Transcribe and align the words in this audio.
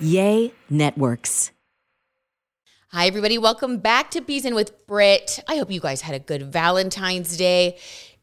Yay 0.00 0.52
Networks. 0.70 1.50
Hi, 2.88 3.06
everybody. 3.06 3.36
Welcome 3.36 3.78
back 3.78 4.10
to 4.12 4.22
B 4.22 4.40
Zen 4.40 4.54
with 4.54 4.86
Brit. 4.86 5.38
I 5.46 5.56
hope 5.56 5.70
you 5.70 5.78
guys 5.78 6.00
had 6.00 6.14
a 6.14 6.18
good 6.18 6.50
Valentine's 6.50 7.36
Day. 7.36 7.76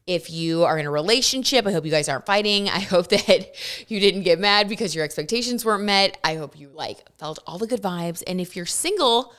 If 0.04 0.28
you 0.28 0.64
are 0.64 0.76
in 0.76 0.86
a 0.86 0.90
relationship, 0.90 1.68
I 1.68 1.72
hope 1.72 1.84
you 1.84 1.92
guys 1.92 2.08
aren't 2.08 2.26
fighting. 2.26 2.68
I 2.68 2.80
hope 2.94 3.08
that 3.08 3.54
you 3.86 4.00
didn't 4.00 4.22
get 4.22 4.40
mad 4.40 4.68
because 4.68 4.92
your 4.92 5.04
expectations 5.04 5.64
weren't 5.64 5.84
met. 5.84 6.18
I 6.24 6.34
hope 6.34 6.58
you 6.58 6.68
like 6.74 6.98
felt 7.16 7.38
all 7.46 7.58
the 7.58 7.68
good 7.68 7.80
vibes. 7.80 8.24
And 8.26 8.40
if 8.40 8.56
you're 8.56 8.66
single, 8.66 9.32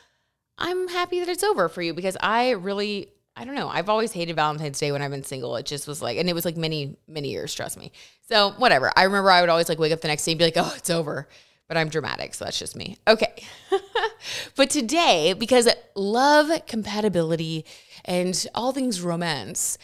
I'm 0.57 0.87
happy 0.87 1.19
that 1.19 1.27
it's 1.27 1.43
over 1.43 1.67
for 1.67 1.81
you 1.81 1.93
because 1.93 2.15
I 2.21 2.51
really 2.51 3.09
I 3.35 3.43
don't 3.45 3.55
know. 3.55 3.67
I've 3.69 3.89
always 3.89 4.13
hated 4.13 4.35
Valentine's 4.35 4.79
Day 4.79 4.91
when 4.93 5.01
I've 5.01 5.11
been 5.11 5.23
single. 5.23 5.55
It 5.57 5.65
just 5.65 5.87
was 5.87 6.01
like, 6.01 6.17
and 6.17 6.29
it 6.29 6.33
was 6.33 6.43
like 6.43 6.57
many, 6.57 6.97
many 7.07 7.29
years, 7.29 7.53
trust 7.53 7.77
me. 7.77 7.93
So, 8.27 8.51
whatever. 8.57 8.91
I 8.97 9.03
remember 9.03 9.31
I 9.31 9.39
would 9.39 9.49
always 9.49 9.69
like 9.69 9.79
wake 9.79 9.93
up 9.93 10.01
the 10.01 10.09
next 10.09 10.25
day 10.25 10.33
and 10.33 10.39
be 10.39 10.45
like, 10.45 10.57
oh, 10.57 10.73
it's 10.75 10.89
over. 10.89 11.27
But 11.69 11.77
I'm 11.77 11.87
dramatic. 11.87 12.33
So 12.33 12.43
that's 12.43 12.59
just 12.59 12.75
me. 12.75 12.97
Okay. 13.07 13.45
but 14.57 14.69
today, 14.69 15.33
because 15.33 15.69
love, 15.95 16.65
compatibility, 16.65 17.63
and 18.03 18.45
all 18.53 18.73
things 18.73 19.01
romance 19.01 19.77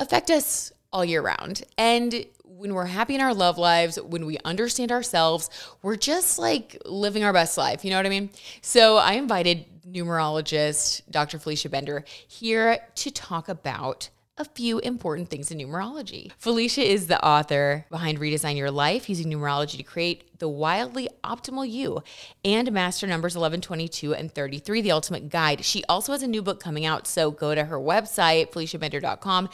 affect 0.00 0.30
us 0.30 0.72
all 0.92 1.04
year 1.04 1.22
round. 1.22 1.62
And 1.76 2.26
when 2.44 2.74
we're 2.74 2.86
happy 2.86 3.14
in 3.14 3.20
our 3.20 3.34
love 3.34 3.58
lives, 3.58 4.00
when 4.00 4.26
we 4.26 4.38
understand 4.44 4.90
ourselves, 4.90 5.48
we're 5.82 5.96
just 5.96 6.38
like 6.38 6.80
living 6.84 7.22
our 7.22 7.32
best 7.32 7.56
life. 7.56 7.84
You 7.84 7.90
know 7.90 7.98
what 7.98 8.06
I 8.06 8.10
mean? 8.10 8.30
So 8.62 8.96
I 8.96 9.12
invited 9.12 9.66
numerologist 9.86 11.02
Dr. 11.10 11.38
Felicia 11.38 11.68
Bender 11.68 12.04
here 12.26 12.78
to 12.96 13.10
talk 13.10 13.48
about 13.48 14.08
a 14.38 14.44
few 14.44 14.78
important 14.78 15.28
things 15.28 15.50
in 15.50 15.58
numerology. 15.58 16.30
Felicia 16.38 16.80
is 16.80 17.08
the 17.08 17.22
author 17.24 17.84
behind 17.90 18.18
Redesign 18.18 18.56
Your 18.56 18.70
Life 18.70 19.08
using 19.08 19.30
numerology 19.30 19.76
to 19.76 19.82
create 19.82 20.38
the 20.38 20.48
wildly 20.48 21.08
optimal 21.24 21.68
you 21.68 22.02
and 22.44 22.70
master 22.70 23.06
numbers 23.06 23.34
11, 23.34 23.60
22, 23.60 24.14
and 24.14 24.32
33, 24.32 24.80
the 24.80 24.92
ultimate 24.92 25.28
guide. 25.28 25.64
She 25.64 25.84
also 25.88 26.12
has 26.12 26.22
a 26.22 26.28
new 26.28 26.42
book 26.42 26.60
coming 26.60 26.86
out, 26.86 27.06
so 27.06 27.30
go 27.30 27.54
to 27.54 27.64
her 27.64 27.78
website, 27.78 28.52
feliciabender.com, 28.52 29.48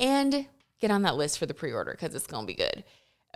and 0.00 0.46
get 0.80 0.90
on 0.90 1.02
that 1.02 1.16
list 1.16 1.38
for 1.38 1.46
the 1.46 1.54
pre 1.54 1.72
order 1.72 1.92
because 1.92 2.14
it's 2.14 2.26
going 2.26 2.46
to 2.46 2.52
be 2.52 2.54
good. 2.56 2.84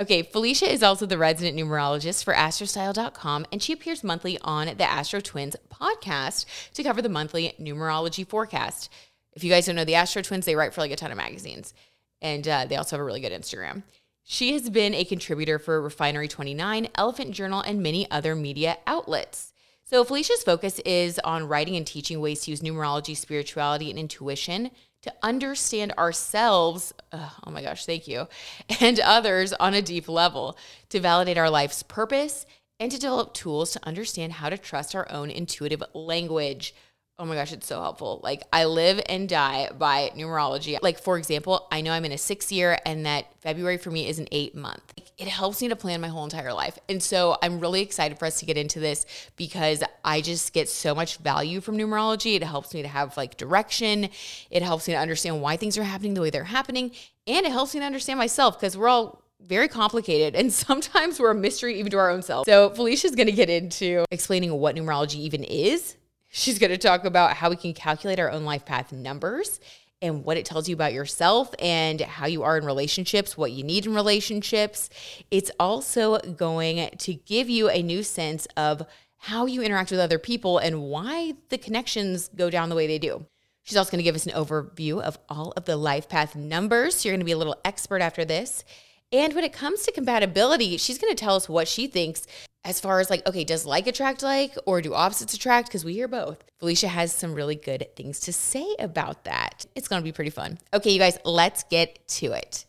Okay, 0.00 0.22
Felicia 0.22 0.72
is 0.72 0.84
also 0.84 1.06
the 1.06 1.18
resident 1.18 1.56
numerologist 1.56 2.22
for 2.22 2.32
astrostyle.com, 2.32 3.46
and 3.50 3.60
she 3.60 3.72
appears 3.72 4.04
monthly 4.04 4.38
on 4.42 4.66
the 4.66 4.84
AstroTwins 4.84 5.56
podcast 5.72 6.46
to 6.74 6.84
cover 6.84 7.02
the 7.02 7.08
monthly 7.08 7.52
numerology 7.60 8.24
forecast. 8.24 8.92
If 9.34 9.44
you 9.44 9.50
guys 9.50 9.66
don't 9.66 9.76
know 9.76 9.84
the 9.84 9.92
AstroTwins, 9.92 10.44
they 10.44 10.56
write 10.56 10.74
for 10.74 10.80
like 10.80 10.90
a 10.90 10.96
ton 10.96 11.10
of 11.10 11.16
magazines, 11.16 11.74
and 12.20 12.46
uh, 12.46 12.66
they 12.66 12.76
also 12.76 12.96
have 12.96 13.00
a 13.00 13.04
really 13.04 13.20
good 13.20 13.32
Instagram. 13.32 13.82
She 14.24 14.52
has 14.52 14.68
been 14.68 14.94
a 14.94 15.04
contributor 15.04 15.58
for 15.58 15.80
Refinery 15.80 16.28
29, 16.28 16.88
Elephant 16.96 17.30
Journal, 17.32 17.62
and 17.62 17.82
many 17.82 18.10
other 18.10 18.34
media 18.34 18.76
outlets. 18.86 19.52
So, 19.84 20.04
Felicia's 20.04 20.42
focus 20.42 20.80
is 20.80 21.18
on 21.20 21.48
writing 21.48 21.74
and 21.74 21.86
teaching 21.86 22.20
ways 22.20 22.42
to 22.42 22.50
use 22.50 22.60
numerology, 22.60 23.16
spirituality, 23.16 23.88
and 23.88 23.98
intuition 23.98 24.70
to 25.02 25.12
understand 25.22 25.92
ourselves, 25.96 26.92
oh 27.12 27.50
my 27.50 27.62
gosh, 27.62 27.86
thank 27.86 28.06
you, 28.06 28.28
and 28.80 29.00
others 29.00 29.52
on 29.54 29.72
a 29.72 29.80
deep 29.80 30.08
level, 30.08 30.58
to 30.90 31.00
validate 31.00 31.38
our 31.38 31.48
life's 31.48 31.82
purpose, 31.82 32.44
and 32.78 32.92
to 32.92 32.98
develop 32.98 33.32
tools 33.32 33.72
to 33.72 33.86
understand 33.86 34.34
how 34.34 34.50
to 34.50 34.58
trust 34.58 34.94
our 34.94 35.10
own 35.10 35.30
intuitive 35.30 35.82
language. 35.94 36.74
Oh 37.20 37.24
my 37.24 37.34
gosh, 37.34 37.52
it's 37.52 37.66
so 37.66 37.80
helpful. 37.80 38.20
Like, 38.22 38.44
I 38.52 38.66
live 38.66 39.00
and 39.08 39.28
die 39.28 39.70
by 39.76 40.12
numerology. 40.16 40.78
Like, 40.80 41.00
for 41.00 41.18
example, 41.18 41.66
I 41.72 41.80
know 41.80 41.90
I'm 41.90 42.04
in 42.04 42.12
a 42.12 42.18
six 42.18 42.52
year 42.52 42.78
and 42.86 43.06
that 43.06 43.26
February 43.40 43.76
for 43.76 43.90
me 43.90 44.06
is 44.06 44.20
an 44.20 44.28
eight 44.30 44.54
month. 44.54 44.94
It 45.18 45.26
helps 45.26 45.60
me 45.60 45.66
to 45.66 45.74
plan 45.74 46.00
my 46.00 46.06
whole 46.06 46.22
entire 46.22 46.52
life. 46.52 46.78
And 46.88 47.02
so 47.02 47.36
I'm 47.42 47.58
really 47.58 47.80
excited 47.80 48.20
for 48.20 48.26
us 48.26 48.38
to 48.38 48.46
get 48.46 48.56
into 48.56 48.78
this 48.78 49.04
because 49.34 49.82
I 50.04 50.20
just 50.20 50.52
get 50.52 50.68
so 50.68 50.94
much 50.94 51.16
value 51.16 51.60
from 51.60 51.76
numerology. 51.76 52.36
It 52.36 52.44
helps 52.44 52.72
me 52.72 52.82
to 52.82 52.88
have 52.88 53.16
like 53.16 53.36
direction, 53.36 54.10
it 54.48 54.62
helps 54.62 54.86
me 54.86 54.94
to 54.94 55.00
understand 55.00 55.42
why 55.42 55.56
things 55.56 55.76
are 55.76 55.82
happening 55.82 56.14
the 56.14 56.20
way 56.20 56.30
they're 56.30 56.44
happening, 56.44 56.92
and 57.26 57.44
it 57.44 57.50
helps 57.50 57.74
me 57.74 57.80
to 57.80 57.86
understand 57.86 58.20
myself 58.20 58.60
because 58.60 58.76
we're 58.76 58.88
all 58.88 59.24
very 59.40 59.66
complicated 59.66 60.36
and 60.36 60.52
sometimes 60.68 61.18
we're 61.18 61.32
a 61.32 61.34
mystery 61.34 61.80
even 61.80 61.90
to 61.90 61.98
our 61.98 62.10
own 62.10 62.22
self. 62.22 62.46
So 62.46 62.70
Felicia's 62.70 63.16
going 63.16 63.26
to 63.26 63.32
get 63.32 63.50
into 63.50 64.04
explaining 64.12 64.52
what 64.52 64.76
numerology 64.76 65.16
even 65.16 65.42
is 65.42 65.96
She's 66.28 66.58
going 66.58 66.70
to 66.70 66.78
talk 66.78 67.04
about 67.04 67.34
how 67.34 67.50
we 67.50 67.56
can 67.56 67.72
calculate 67.72 68.18
our 68.20 68.30
own 68.30 68.44
life 68.44 68.64
path 68.64 68.92
numbers 68.92 69.60
and 70.00 70.24
what 70.24 70.36
it 70.36 70.44
tells 70.44 70.68
you 70.68 70.74
about 70.74 70.92
yourself 70.92 71.54
and 71.58 72.00
how 72.00 72.26
you 72.26 72.42
are 72.42 72.56
in 72.56 72.64
relationships, 72.64 73.36
what 73.36 73.52
you 73.52 73.64
need 73.64 73.86
in 73.86 73.94
relationships. 73.94 74.90
It's 75.30 75.50
also 75.58 76.18
going 76.18 76.90
to 76.96 77.14
give 77.14 77.48
you 77.48 77.68
a 77.68 77.82
new 77.82 78.02
sense 78.02 78.46
of 78.56 78.86
how 79.16 79.46
you 79.46 79.62
interact 79.62 79.90
with 79.90 80.00
other 80.00 80.18
people 80.18 80.58
and 80.58 80.82
why 80.82 81.34
the 81.48 81.58
connections 81.58 82.28
go 82.28 82.50
down 82.50 82.68
the 82.68 82.76
way 82.76 82.86
they 82.86 82.98
do. 82.98 83.26
She's 83.64 83.76
also 83.76 83.90
going 83.90 83.98
to 83.98 84.04
give 84.04 84.14
us 84.14 84.26
an 84.26 84.32
overview 84.32 85.00
of 85.00 85.18
all 85.28 85.52
of 85.56 85.64
the 85.64 85.76
life 85.76 86.08
path 86.08 86.36
numbers. 86.36 86.94
So 86.94 87.08
you're 87.08 87.14
going 87.14 87.20
to 87.20 87.26
be 87.26 87.32
a 87.32 87.38
little 87.38 87.58
expert 87.64 88.00
after 88.00 88.24
this. 88.24 88.64
And 89.10 89.34
when 89.34 89.44
it 89.44 89.52
comes 89.52 89.82
to 89.82 89.92
compatibility, 89.92 90.76
she's 90.76 90.98
going 90.98 91.14
to 91.14 91.22
tell 91.22 91.34
us 91.34 91.48
what 91.48 91.66
she 91.66 91.86
thinks 91.86 92.26
as 92.64 92.80
far 92.80 93.00
as 93.00 93.10
like, 93.10 93.26
okay, 93.26 93.44
does 93.44 93.64
like 93.64 93.86
attract 93.86 94.22
like 94.22 94.54
or 94.66 94.80
do 94.82 94.94
opposites 94.94 95.34
attract? 95.34 95.68
Because 95.68 95.84
we 95.84 95.94
hear 95.94 96.08
both. 96.08 96.44
Felicia 96.58 96.88
has 96.88 97.12
some 97.12 97.34
really 97.34 97.54
good 97.54 97.86
things 97.96 98.20
to 98.20 98.32
say 98.32 98.66
about 98.78 99.24
that. 99.24 99.66
It's 99.74 99.88
going 99.88 100.00
to 100.00 100.04
be 100.04 100.12
pretty 100.12 100.30
fun. 100.30 100.58
Okay, 100.74 100.90
you 100.90 100.98
guys, 100.98 101.18
let's 101.24 101.64
get 101.64 102.06
to 102.08 102.32
it. 102.32 102.66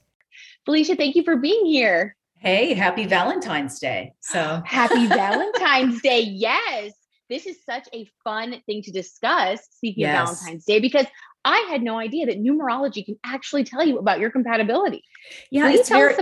Felicia, 0.66 0.95
thank 0.95 1.16
you 1.16 1.23
for 1.23 1.38
being 1.38 1.66
here. 1.66 2.16
Hey, 2.38 2.73
happy 2.73 3.05
Valentine's 3.05 3.79
Day. 3.79 4.13
So 4.22 4.61
happy 4.66 5.07
Valentine's 5.07 6.01
Day. 6.01 6.21
Yes. 6.21 6.94
This 7.29 7.45
is 7.45 7.57
such 7.63 7.88
a 7.94 8.07
fun 8.23 8.59
thing 8.66 8.81
to 8.83 8.91
discuss, 8.91 9.59
speaking 9.71 10.01
yes. 10.01 10.29
of 10.29 10.38
Valentine's 10.38 10.66
Day, 10.66 10.79
because 10.79 11.06
I 11.45 11.67
had 11.69 11.81
no 11.81 11.97
idea 11.97 12.25
that 12.25 12.39
numerology 12.39 13.06
can 13.06 13.17
actually 13.23 13.63
tell 13.63 13.85
you 13.85 13.97
about 13.97 14.19
your 14.19 14.29
compatibility. 14.29 15.03
Yeah, 15.51 15.69
Can 15.69 15.79
it's 15.79 15.89
very, 15.89 16.16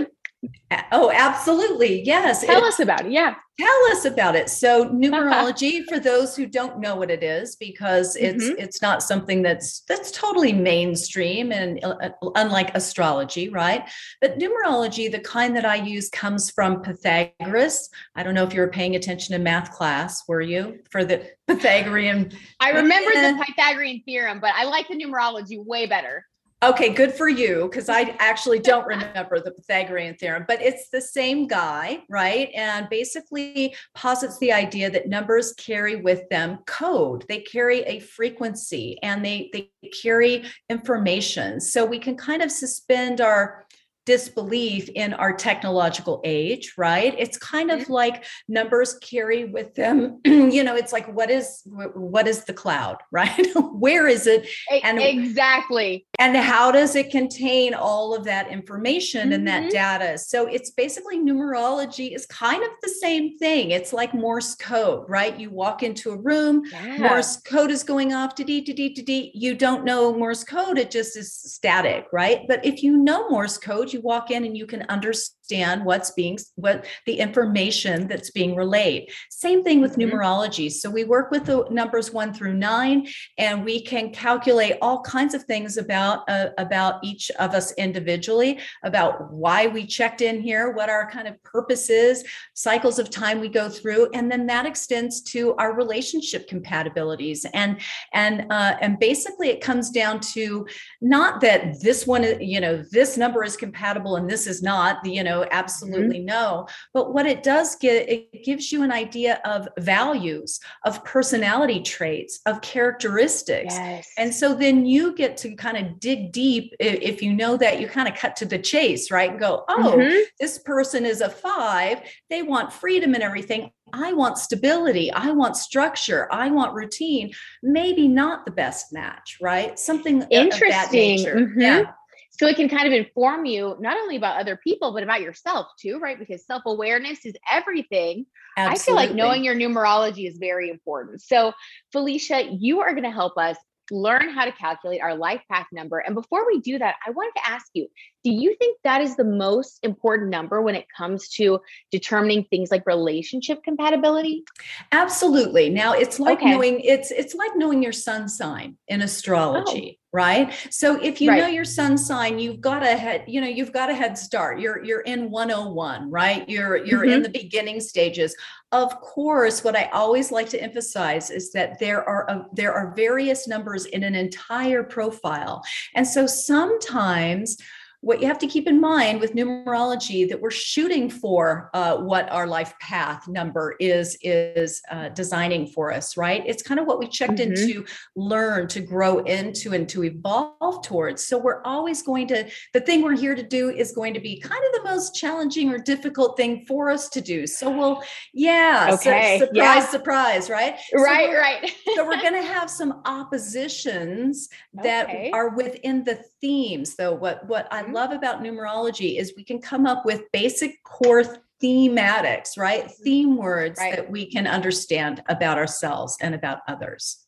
Oh, 0.92 1.10
absolutely. 1.12 2.02
Yes. 2.02 2.44
Tell 2.44 2.62
it, 2.62 2.68
us 2.68 2.78
about 2.78 3.06
it. 3.06 3.12
Yeah. 3.12 3.34
Tell 3.58 3.84
us 3.90 4.04
about 4.04 4.36
it. 4.36 4.48
So 4.48 4.88
numerology 4.90 5.84
for 5.88 5.98
those 5.98 6.36
who 6.36 6.46
don't 6.46 6.78
know 6.78 6.94
what 6.94 7.10
it 7.10 7.22
is 7.22 7.56
because 7.56 8.14
it's 8.16 8.44
mm-hmm. 8.44 8.58
it's 8.58 8.80
not 8.80 9.02
something 9.02 9.42
that's 9.42 9.80
that's 9.88 10.12
totally 10.12 10.52
mainstream 10.52 11.50
and 11.50 11.82
uh, 11.82 11.96
uh, 12.02 12.30
unlike 12.36 12.74
astrology, 12.74 13.48
right? 13.48 13.88
But 14.20 14.38
numerology, 14.38 15.10
the 15.10 15.20
kind 15.20 15.56
that 15.56 15.64
I 15.64 15.76
use 15.76 16.08
comes 16.10 16.50
from 16.50 16.82
Pythagoras. 16.82 17.88
I 18.14 18.22
don't 18.22 18.34
know 18.34 18.44
if 18.44 18.54
you 18.54 18.60
were 18.60 18.68
paying 18.68 18.94
attention 18.94 19.34
in 19.34 19.42
math 19.42 19.72
class, 19.72 20.22
were 20.28 20.42
you? 20.42 20.78
For 20.90 21.04
the 21.04 21.28
Pythagorean 21.48 22.30
I 22.60 22.70
remember 22.70 23.10
the 23.10 23.42
Pythagorean 23.46 24.02
theorem, 24.04 24.38
but 24.38 24.52
I 24.54 24.64
like 24.64 24.86
the 24.88 24.94
numerology 24.94 25.64
way 25.64 25.86
better. 25.86 26.24
Okay, 26.60 26.88
good 26.92 27.14
for 27.14 27.28
you 27.28 27.68
because 27.70 27.88
I 27.88 28.00
actually 28.18 28.58
don't 28.58 28.84
remember 28.84 29.38
the 29.38 29.52
Pythagorean 29.52 30.16
theorem, 30.16 30.44
but 30.48 30.60
it's 30.60 30.88
the 30.90 31.00
same 31.00 31.46
guy, 31.46 32.00
right? 32.08 32.50
And 32.52 32.88
basically 32.88 33.76
posits 33.94 34.38
the 34.38 34.52
idea 34.52 34.90
that 34.90 35.08
numbers 35.08 35.52
carry 35.52 35.96
with 35.96 36.28
them 36.30 36.58
code. 36.66 37.24
They 37.28 37.42
carry 37.42 37.82
a 37.82 38.00
frequency 38.00 38.98
and 39.04 39.24
they 39.24 39.50
they 39.52 39.70
carry 40.02 40.46
information. 40.68 41.60
So 41.60 41.84
we 41.84 42.00
can 42.00 42.16
kind 42.16 42.42
of 42.42 42.50
suspend 42.50 43.20
our 43.20 43.64
disbelief 44.08 44.88
in 44.94 45.12
our 45.12 45.34
technological 45.34 46.22
age, 46.24 46.72
right? 46.78 47.14
It's 47.18 47.36
kind 47.36 47.70
of 47.70 47.90
like 47.90 48.24
numbers 48.48 48.94
carry 48.94 49.44
with 49.44 49.74
them, 49.74 50.20
you 50.24 50.64
know, 50.64 50.76
it's 50.76 50.94
like 50.94 51.12
what 51.14 51.28
is 51.28 51.60
what 51.66 52.26
is 52.26 52.44
the 52.44 52.54
cloud, 52.54 52.96
right? 53.12 53.46
Where 53.54 54.08
is 54.08 54.26
it? 54.26 54.48
And 54.82 54.98
exactly. 54.98 56.06
And 56.18 56.34
how 56.38 56.72
does 56.72 56.96
it 56.96 57.10
contain 57.10 57.74
all 57.74 58.14
of 58.14 58.24
that 58.24 58.48
information 58.48 59.24
mm-hmm. 59.24 59.32
and 59.32 59.46
that 59.46 59.64
mm-hmm. 59.64 59.72
data? 59.72 60.16
So 60.16 60.46
it's 60.46 60.70
basically 60.70 61.18
numerology 61.18 62.14
is 62.14 62.24
kind 62.24 62.62
of 62.62 62.70
the 62.82 62.88
same 62.88 63.36
thing. 63.36 63.72
It's 63.72 63.92
like 63.92 64.14
Morse 64.14 64.54
code, 64.54 65.04
right? 65.06 65.38
You 65.38 65.50
walk 65.50 65.82
into 65.82 66.12
a 66.12 66.16
room, 66.16 66.62
yeah. 66.72 66.96
Morse 66.96 67.36
code 67.42 67.70
is 67.70 67.84
going 67.84 68.14
off 68.14 68.34
to 68.36 68.44
d 68.44 68.62
to 68.62 68.72
d 68.72 68.94
to 68.94 69.02
d. 69.02 69.32
You 69.34 69.54
don't 69.54 69.84
know 69.84 70.14
Morse 70.14 70.44
code, 70.44 70.78
it 70.78 70.90
just 70.90 71.14
is 71.14 71.34
static, 71.34 72.06
right? 72.10 72.46
But 72.48 72.64
if 72.64 72.82
you 72.82 72.96
know 72.96 73.28
Morse 73.28 73.58
code, 73.58 73.92
you 73.92 73.97
walk 73.98 74.30
in 74.30 74.44
and 74.44 74.56
you 74.56 74.66
can 74.66 74.82
understand 74.88 75.37
what's 75.84 76.10
being 76.12 76.38
what 76.56 76.86
the 77.06 77.14
information 77.14 78.06
that's 78.06 78.30
being 78.30 78.54
relayed. 78.54 79.10
Same 79.30 79.64
thing 79.64 79.80
with 79.80 79.96
mm-hmm. 79.96 80.14
numerology. 80.14 80.70
So 80.70 80.90
we 80.90 81.04
work 81.04 81.30
with 81.30 81.46
the 81.46 81.66
numbers 81.70 82.12
1 82.12 82.34
through 82.34 82.54
9 82.54 83.08
and 83.38 83.64
we 83.64 83.80
can 83.82 84.12
calculate 84.12 84.76
all 84.82 85.00
kinds 85.02 85.34
of 85.34 85.44
things 85.44 85.76
about 85.76 86.28
uh, 86.28 86.48
about 86.58 87.02
each 87.02 87.30
of 87.38 87.54
us 87.54 87.72
individually 87.72 88.58
about 88.84 89.32
why 89.32 89.66
we 89.66 89.86
checked 89.86 90.20
in 90.20 90.40
here 90.40 90.72
what 90.72 90.88
our 90.88 91.10
kind 91.10 91.26
of 91.26 91.42
purpose 91.42 91.90
is 91.90 92.24
cycles 92.54 92.98
of 92.98 93.10
time 93.10 93.40
we 93.40 93.48
go 93.48 93.68
through 93.68 94.08
and 94.12 94.30
then 94.30 94.46
that 94.46 94.66
extends 94.66 95.20
to 95.22 95.54
our 95.56 95.74
relationship 95.74 96.48
compatibilities. 96.48 97.46
And 97.54 97.80
and 98.12 98.46
uh, 98.50 98.76
and 98.80 98.98
basically 98.98 99.48
it 99.48 99.60
comes 99.60 99.90
down 99.90 100.20
to 100.20 100.66
not 101.00 101.40
that 101.40 101.80
this 101.80 102.06
one 102.06 102.24
you 102.40 102.60
know 102.60 102.82
this 102.90 103.16
number 103.16 103.44
is 103.44 103.56
compatible 103.56 103.78
compatible 103.78 104.16
and 104.16 104.28
this 104.28 104.46
is 104.46 104.62
not 104.62 105.04
you 105.04 105.22
know 105.22 105.37
know, 105.38 105.44
mm-hmm. 105.44 105.58
absolutely 105.58 106.18
mm-hmm. 106.18 106.26
no. 106.26 106.66
But 106.94 107.14
what 107.14 107.26
it 107.26 107.42
does 107.42 107.76
get, 107.76 108.08
it 108.08 108.44
gives 108.44 108.72
you 108.72 108.82
an 108.82 108.92
idea 108.92 109.40
of 109.44 109.68
values, 109.78 110.60
of 110.84 111.04
personality 111.04 111.80
traits, 111.82 112.40
of 112.46 112.60
characteristics. 112.60 113.74
Yes. 113.74 114.08
And 114.16 114.34
so 114.34 114.54
then 114.54 114.86
you 114.86 115.14
get 115.14 115.36
to 115.38 115.54
kind 115.54 115.76
of 115.76 116.00
dig 116.00 116.32
deep. 116.32 116.74
If 116.80 117.22
you 117.22 117.32
know 117.32 117.56
that, 117.56 117.80
you 117.80 117.88
kind 117.88 118.08
of 118.08 118.14
cut 118.14 118.36
to 118.36 118.44
the 118.44 118.58
chase, 118.58 119.10
right? 119.10 119.30
And 119.30 119.40
go, 119.40 119.64
oh, 119.68 119.94
mm-hmm. 119.96 120.18
this 120.40 120.58
person 120.58 121.04
is 121.06 121.20
a 121.20 121.28
five. 121.28 122.00
They 122.30 122.42
want 122.42 122.72
freedom 122.72 123.14
and 123.14 123.22
everything. 123.22 123.70
I 123.92 124.12
want 124.12 124.36
stability. 124.36 125.10
I 125.12 125.30
want 125.30 125.56
structure. 125.56 126.28
I 126.30 126.50
want 126.50 126.74
routine. 126.74 127.32
Maybe 127.62 128.06
not 128.06 128.44
the 128.44 128.52
best 128.52 128.92
match, 128.92 129.38
right? 129.40 129.78
Something 129.78 130.26
interesting. 130.30 131.18
Mm-hmm. 131.24 131.60
Yeah. 131.60 131.92
So 132.38 132.46
it 132.46 132.56
can 132.56 132.68
kind 132.68 132.86
of 132.86 132.92
inform 132.92 133.46
you 133.46 133.76
not 133.80 133.96
only 133.96 134.16
about 134.16 134.40
other 134.40 134.56
people, 134.56 134.92
but 134.92 135.02
about 135.02 135.20
yourself 135.20 135.66
too, 135.80 135.98
right? 135.98 136.18
Because 136.18 136.46
self 136.46 136.62
awareness 136.66 137.26
is 137.26 137.34
everything. 137.50 138.26
Absolutely. 138.56 138.74
I 138.74 138.84
feel 138.84 138.94
like 138.94 139.16
knowing 139.16 139.44
your 139.44 139.56
numerology 139.56 140.28
is 140.28 140.38
very 140.38 140.70
important. 140.70 141.20
So, 141.20 141.52
Felicia, 141.92 142.48
you 142.50 142.80
are 142.80 142.92
going 142.92 143.04
to 143.04 143.10
help 143.10 143.36
us 143.36 143.56
learn 143.90 144.28
how 144.28 144.44
to 144.44 144.52
calculate 144.52 145.00
our 145.00 145.14
life 145.14 145.40
path 145.50 145.66
number. 145.72 145.98
And 145.98 146.14
before 146.14 146.46
we 146.46 146.60
do 146.60 146.78
that, 146.78 146.96
I 147.06 147.10
wanted 147.10 147.32
to 147.36 147.48
ask 147.48 147.66
you 147.74 147.88
do 148.24 148.30
you 148.30 148.54
think 148.58 148.78
that 148.84 149.00
is 149.00 149.16
the 149.16 149.24
most 149.24 149.78
important 149.82 150.30
number 150.30 150.60
when 150.60 150.74
it 150.74 150.86
comes 150.96 151.28
to 151.30 151.60
determining 151.90 152.44
things 152.44 152.70
like 152.70 152.86
relationship 152.86 153.62
compatibility? 153.62 154.44
Absolutely. 154.92 155.70
Now 155.70 155.92
it's 155.92 156.20
like 156.20 156.38
okay. 156.38 156.50
knowing 156.50 156.80
it's 156.80 157.10
it's 157.10 157.34
like 157.34 157.52
knowing 157.56 157.82
your 157.82 157.92
sun 157.92 158.28
sign 158.28 158.76
in 158.88 159.00
oh. 159.00 159.04
astrology. 159.04 159.97
Right? 160.10 160.54
So 160.70 160.98
if 161.02 161.20
you 161.20 161.30
right. 161.30 161.38
know 161.38 161.46
your 161.48 161.66
sun 161.66 161.98
sign 161.98 162.38
you've 162.38 162.62
got 162.62 162.82
a 162.82 162.96
head 162.96 163.24
you 163.26 163.42
know 163.42 163.46
you've 163.46 163.72
got 163.72 163.90
a 163.90 163.94
head 163.94 164.16
start. 164.16 164.58
You're 164.58 164.82
you're 164.82 165.02
in 165.02 165.30
101 165.30 166.10
right? 166.10 166.48
You're 166.48 166.84
you're 166.84 167.02
mm-hmm. 167.02 167.10
in 167.10 167.22
the 167.22 167.28
beginning 167.28 167.80
stages. 167.80 168.34
Of 168.72 169.00
course 169.00 169.64
what 169.64 169.76
i 169.76 169.84
always 169.92 170.30
like 170.30 170.48
to 170.50 170.62
emphasize 170.62 171.30
is 171.30 171.52
that 171.52 171.78
there 171.78 172.08
are 172.08 172.28
a, 172.28 172.46
there 172.52 172.72
are 172.72 172.94
various 172.94 173.46
numbers 173.46 173.86
in 173.86 174.02
an 174.02 174.14
entire 174.14 174.82
profile. 174.82 175.62
And 175.94 176.06
so 176.06 176.26
sometimes 176.26 177.58
what 178.00 178.20
you 178.20 178.28
have 178.28 178.38
to 178.38 178.46
keep 178.46 178.68
in 178.68 178.80
mind 178.80 179.20
with 179.20 179.34
numerology 179.34 180.28
that 180.28 180.40
we're 180.40 180.52
shooting 180.52 181.10
for 181.10 181.68
uh, 181.74 181.96
what 181.96 182.30
our 182.30 182.46
life 182.46 182.72
path 182.80 183.26
number 183.26 183.74
is 183.80 184.16
is 184.22 184.80
uh, 184.90 185.08
designing 185.10 185.66
for 185.66 185.92
us 185.92 186.16
right 186.16 186.44
it's 186.46 186.62
kind 186.62 186.78
of 186.78 186.86
what 186.86 187.00
we 187.00 187.08
checked 187.08 187.34
mm-hmm. 187.34 187.52
in 187.52 187.68
to 187.68 187.84
learn 188.14 188.68
to 188.68 188.80
grow 188.80 189.18
into 189.24 189.72
and 189.72 189.88
to 189.88 190.04
evolve 190.04 190.84
towards 190.84 191.26
so 191.26 191.36
we're 191.36 191.60
always 191.64 192.02
going 192.02 192.28
to 192.28 192.48
the 192.72 192.80
thing 192.80 193.02
we're 193.02 193.16
here 193.16 193.34
to 193.34 193.42
do 193.42 193.70
is 193.70 193.90
going 193.92 194.14
to 194.14 194.20
be 194.20 194.40
kind 194.40 194.62
of 194.66 194.80
the 194.80 194.88
most 194.88 195.16
challenging 195.16 195.68
or 195.70 195.78
difficult 195.78 196.36
thing 196.36 196.64
for 196.66 196.90
us 196.90 197.08
to 197.08 197.20
do 197.20 197.48
so 197.48 197.68
we'll 197.68 198.02
yeah 198.32 198.90
okay. 198.92 199.38
surprise 199.38 199.50
yeah. 199.54 199.86
surprise 199.86 200.50
right 200.50 200.76
right 200.94 201.28
so 201.28 201.34
right 201.34 201.72
so 201.96 202.06
we're 202.06 202.22
going 202.22 202.32
to 202.32 202.42
have 202.42 202.70
some 202.70 203.02
oppositions 203.06 204.48
that 204.72 205.06
okay. 205.06 205.30
are 205.32 205.50
within 205.50 206.04
the 206.04 206.22
themes 206.40 206.94
though 206.94 207.12
what 207.12 207.44
what 207.48 207.66
i 207.72 207.87
mm-hmm. 207.88 207.96
love 207.96 208.12
about 208.12 208.42
numerology 208.42 209.18
is 209.18 209.32
we 209.36 209.44
can 209.44 209.60
come 209.60 209.86
up 209.86 210.04
with 210.04 210.30
basic 210.32 210.82
core 210.84 211.24
thematics 211.62 212.56
right 212.56 212.84
mm-hmm. 212.84 213.02
theme 213.02 213.36
words 213.36 213.78
right. 213.78 213.96
that 213.96 214.10
we 214.10 214.26
can 214.26 214.46
understand 214.46 215.22
about 215.28 215.58
ourselves 215.58 216.16
and 216.20 216.34
about 216.34 216.60
others 216.68 217.26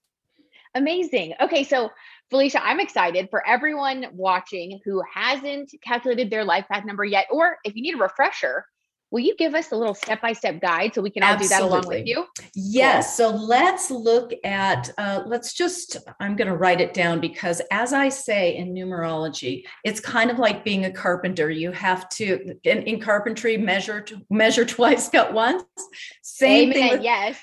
amazing 0.75 1.35
okay 1.41 1.65
so 1.65 1.91
Felicia, 2.31 2.65
I'm 2.65 2.79
excited 2.79 3.29
for 3.29 3.45
everyone 3.45 4.07
watching 4.13 4.81
who 4.85 5.03
hasn't 5.13 5.75
calculated 5.83 6.31
their 6.31 6.45
life 6.45 6.65
path 6.71 6.85
number 6.85 7.05
yet, 7.05 7.27
or 7.29 7.59
if 7.65 7.75
you 7.75 7.83
need 7.83 7.95
a 7.95 7.99
refresher, 7.99 8.65
Will 9.11 9.21
you 9.21 9.35
give 9.37 9.55
us 9.55 9.73
a 9.73 9.77
little 9.77 9.95
step 9.95 10.23
by 10.23 10.33
step 10.33 10.61
guide 10.61 10.95
so 10.95 11.03
we 11.03 11.11
can 11.11 11.23
all 11.23 11.31
Absolutely. 11.31 11.57
do 11.57 11.63
that 11.63 11.69
along 11.69 11.89
with 11.89 12.07
you? 12.07 12.27
Yes. 12.55 13.17
Cool. 13.17 13.31
So 13.31 13.37
let's 13.37 13.91
look 13.91 14.33
at, 14.45 14.91
uh, 14.99 15.25
let's 15.27 15.53
just, 15.53 15.97
I'm 16.21 16.37
going 16.37 16.49
to 16.49 16.57
write 16.57 16.81
it 16.81 16.95
down 16.95 17.21
because 17.21 17.61
as 17.73 17.93
I 17.93 18.09
say 18.09 18.57
in 18.57 18.73
numerology, 18.73 19.65
it's 19.85 19.99
kind 19.99 20.31
of 20.31 20.39
like 20.39 20.65
being 20.65 20.85
a 20.85 20.93
carpenter. 20.93 21.51
You 21.51 21.73
have 21.73 22.09
to, 22.11 22.55
in, 22.63 22.83
in 22.83 23.01
carpentry, 23.01 23.57
measure, 23.57 24.05
measure 24.31 24.65
twice, 24.77 25.09
cut 25.09 25.33
once. 25.33 25.65
Same 26.23 26.71
Amen. 26.71 26.73
thing. 26.73 26.93
With, 26.93 27.03
yes. 27.03 27.41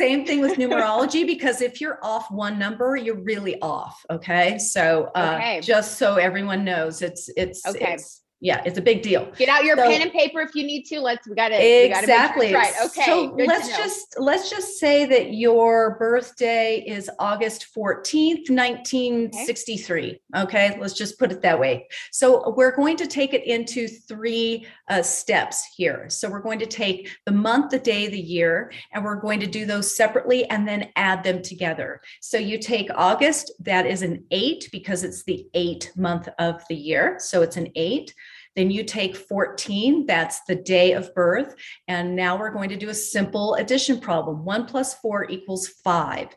Same 0.00 0.24
thing 0.24 0.40
with 0.40 0.52
numerology 0.58 1.26
because 1.26 1.60
if 1.60 1.80
you're 1.80 1.98
off 2.02 2.30
one 2.30 2.60
number, 2.60 2.96
you're 2.96 3.20
really 3.20 3.60
off. 3.60 4.00
Okay. 4.08 4.58
So 4.58 5.10
uh, 5.16 5.34
okay. 5.36 5.60
just 5.62 5.98
so 5.98 6.14
everyone 6.14 6.64
knows, 6.64 7.02
it's, 7.02 7.28
it's, 7.36 7.66
okay. 7.66 7.94
It's, 7.94 8.22
yeah, 8.40 8.62
it's 8.64 8.78
a 8.78 8.82
big 8.82 9.02
deal. 9.02 9.30
Get 9.36 9.48
out 9.48 9.64
your 9.64 9.76
so, 9.76 9.82
pen 9.82 10.00
and 10.00 10.12
paper 10.12 10.40
if 10.40 10.54
you 10.54 10.64
need 10.64 10.84
to. 10.84 11.00
Let's 11.00 11.26
we 11.26 11.34
got 11.34 11.48
to 11.48 11.56
exactly 11.56 12.50
sure 12.50 12.58
right. 12.58 12.72
Okay, 12.84 13.04
so 13.04 13.36
let's 13.36 13.76
just 13.76 14.14
let's 14.18 14.48
just 14.48 14.78
say 14.78 15.06
that 15.06 15.34
your 15.34 15.96
birthday 15.98 16.84
is 16.86 17.10
August 17.18 17.64
fourteenth, 17.66 18.48
nineteen 18.48 19.32
sixty 19.32 19.76
three. 19.76 20.20
Okay. 20.36 20.68
okay, 20.68 20.80
let's 20.80 20.94
just 20.94 21.18
put 21.18 21.32
it 21.32 21.42
that 21.42 21.58
way. 21.58 21.88
So 22.12 22.54
we're 22.56 22.76
going 22.76 22.96
to 22.98 23.08
take 23.08 23.34
it 23.34 23.44
into 23.44 23.88
three 23.88 24.66
uh, 24.88 25.02
steps 25.02 25.66
here. 25.76 26.06
So 26.08 26.28
we're 26.28 26.40
going 26.40 26.58
to 26.60 26.66
take 26.66 27.10
the 27.24 27.32
month, 27.32 27.70
the 27.70 27.78
day, 27.78 28.08
the 28.08 28.20
year, 28.20 28.72
and 28.92 29.04
we're 29.04 29.20
going 29.20 29.40
to 29.40 29.46
do 29.46 29.66
those 29.66 29.94
separately 29.94 30.48
and 30.50 30.66
then 30.66 30.90
add 30.96 31.22
them 31.22 31.42
together. 31.42 32.00
So 32.20 32.38
you 32.38 32.58
take 32.58 32.88
August, 32.94 33.52
that 33.60 33.86
is 33.86 34.02
an 34.02 34.24
eight 34.30 34.68
because 34.72 35.04
it's 35.04 35.24
the 35.24 35.46
eight 35.54 35.92
month 35.96 36.28
of 36.38 36.62
the 36.68 36.76
year. 36.76 37.16
So 37.18 37.42
it's 37.42 37.56
an 37.56 37.68
eight. 37.74 38.14
Then 38.56 38.72
you 38.72 38.82
take 38.82 39.14
14, 39.14 40.04
that's 40.04 40.40
the 40.48 40.56
day 40.56 40.92
of 40.92 41.14
birth. 41.14 41.54
And 41.86 42.16
now 42.16 42.36
we're 42.36 42.50
going 42.50 42.70
to 42.70 42.76
do 42.76 42.88
a 42.88 42.94
simple 42.94 43.54
addition 43.54 44.00
problem. 44.00 44.44
One 44.44 44.66
plus 44.66 44.94
four 44.94 45.30
equals 45.30 45.68
five 45.68 46.28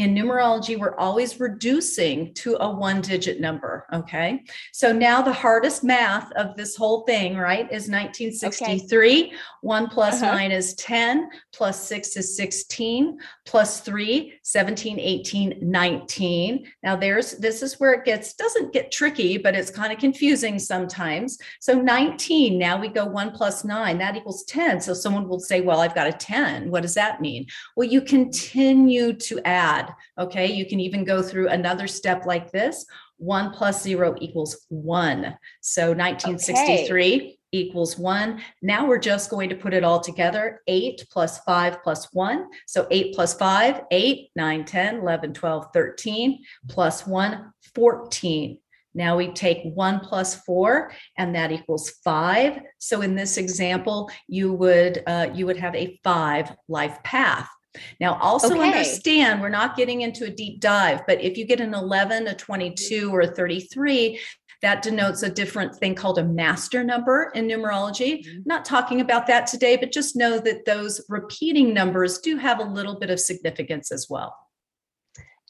in 0.00 0.14
numerology, 0.14 0.78
we're 0.78 0.96
always 0.96 1.38
reducing 1.38 2.32
to 2.32 2.56
a 2.60 2.74
one 2.74 3.02
digit 3.02 3.38
number. 3.38 3.86
Okay. 3.92 4.42
So 4.72 4.92
now 4.92 5.20
the 5.20 5.32
hardest 5.32 5.84
math 5.84 6.32
of 6.32 6.56
this 6.56 6.74
whole 6.74 7.02
thing, 7.02 7.36
right, 7.36 7.70
is 7.70 7.88
1963. 7.88 9.24
Okay. 9.24 9.32
One 9.60 9.88
plus 9.88 10.22
uh-huh. 10.22 10.32
nine 10.32 10.52
is 10.52 10.72
10, 10.74 11.28
plus 11.52 11.86
six 11.86 12.16
is 12.16 12.34
16, 12.34 13.18
plus 13.44 13.80
three, 13.80 14.32
17, 14.42 14.98
18, 14.98 15.58
19. 15.60 16.66
Now 16.82 16.96
there's 16.96 17.32
this 17.32 17.62
is 17.62 17.78
where 17.78 17.92
it 17.92 18.06
gets 18.06 18.32
doesn't 18.32 18.72
get 18.72 18.90
tricky, 18.90 19.36
but 19.36 19.54
it's 19.54 19.70
kind 19.70 19.92
of 19.92 19.98
confusing 19.98 20.58
sometimes. 20.58 21.38
So 21.60 21.74
19, 21.74 22.58
now 22.58 22.80
we 22.80 22.88
go 22.88 23.04
one 23.04 23.32
plus 23.32 23.64
nine, 23.64 23.98
that 23.98 24.16
equals 24.16 24.44
10. 24.44 24.80
So 24.80 24.94
someone 24.94 25.28
will 25.28 25.40
say, 25.40 25.60
Well, 25.60 25.80
I've 25.80 25.94
got 25.94 26.06
a 26.06 26.12
10. 26.12 26.70
What 26.70 26.82
does 26.82 26.94
that 26.94 27.20
mean? 27.20 27.46
Well, 27.76 27.86
you 27.86 28.00
continue 28.00 29.12
to 29.12 29.40
add. 29.44 29.89
Okay, 30.18 30.46
you 30.46 30.66
can 30.66 30.80
even 30.80 31.04
go 31.04 31.22
through 31.22 31.48
another 31.48 31.86
step 31.86 32.26
like 32.26 32.50
this. 32.50 32.86
One 33.18 33.52
plus 33.52 33.82
zero 33.82 34.16
equals 34.20 34.66
one. 34.68 35.36
So 35.60 35.88
1963 35.88 37.16
okay. 37.16 37.38
equals 37.52 37.98
one. 37.98 38.40
Now 38.62 38.86
we're 38.86 38.98
just 38.98 39.30
going 39.30 39.48
to 39.50 39.56
put 39.56 39.74
it 39.74 39.84
all 39.84 40.00
together. 40.00 40.60
Eight 40.66 41.06
plus 41.10 41.38
five 41.40 41.82
plus 41.82 42.08
one. 42.12 42.46
So 42.66 42.86
eight 42.90 43.14
plus 43.14 43.34
five, 43.34 43.82
eight, 43.90 44.30
nine, 44.36 44.64
10, 44.64 44.96
11, 44.96 45.34
12, 45.34 45.66
13, 45.72 46.42
plus 46.68 47.06
one, 47.06 47.52
14. 47.74 48.58
Now 48.94 49.16
we 49.16 49.28
take 49.28 49.62
one 49.74 50.00
plus 50.00 50.34
four, 50.34 50.92
and 51.16 51.34
that 51.34 51.52
equals 51.52 51.90
five. 52.02 52.60
So 52.78 53.02
in 53.02 53.14
this 53.14 53.36
example, 53.36 54.10
you 54.26 54.52
would 54.52 55.02
uh, 55.06 55.28
you 55.32 55.46
would 55.46 55.58
have 55.58 55.74
a 55.74 55.98
five 56.02 56.54
life 56.68 57.00
path. 57.04 57.48
Now, 58.00 58.18
also 58.18 58.56
okay. 58.56 58.66
understand 58.66 59.40
we're 59.40 59.48
not 59.48 59.76
getting 59.76 60.00
into 60.00 60.24
a 60.24 60.30
deep 60.30 60.60
dive, 60.60 61.02
but 61.06 61.20
if 61.20 61.36
you 61.36 61.46
get 61.46 61.60
an 61.60 61.74
11, 61.74 62.26
a 62.26 62.34
22, 62.34 63.14
or 63.14 63.20
a 63.22 63.28
33, 63.28 64.18
that 64.62 64.82
denotes 64.82 65.22
a 65.22 65.30
different 65.30 65.74
thing 65.76 65.94
called 65.94 66.18
a 66.18 66.24
master 66.24 66.84
number 66.84 67.30
in 67.34 67.46
numerology. 67.46 68.24
Mm-hmm. 68.24 68.40
not 68.44 68.64
talking 68.64 69.00
about 69.00 69.26
that 69.26 69.46
today, 69.46 69.76
but 69.76 69.92
just 69.92 70.16
know 70.16 70.38
that 70.38 70.64
those 70.66 71.00
repeating 71.08 71.72
numbers 71.72 72.18
do 72.18 72.36
have 72.36 72.60
a 72.60 72.64
little 72.64 72.98
bit 72.98 73.10
of 73.10 73.20
significance 73.20 73.90
as 73.90 74.08
well. 74.10 74.36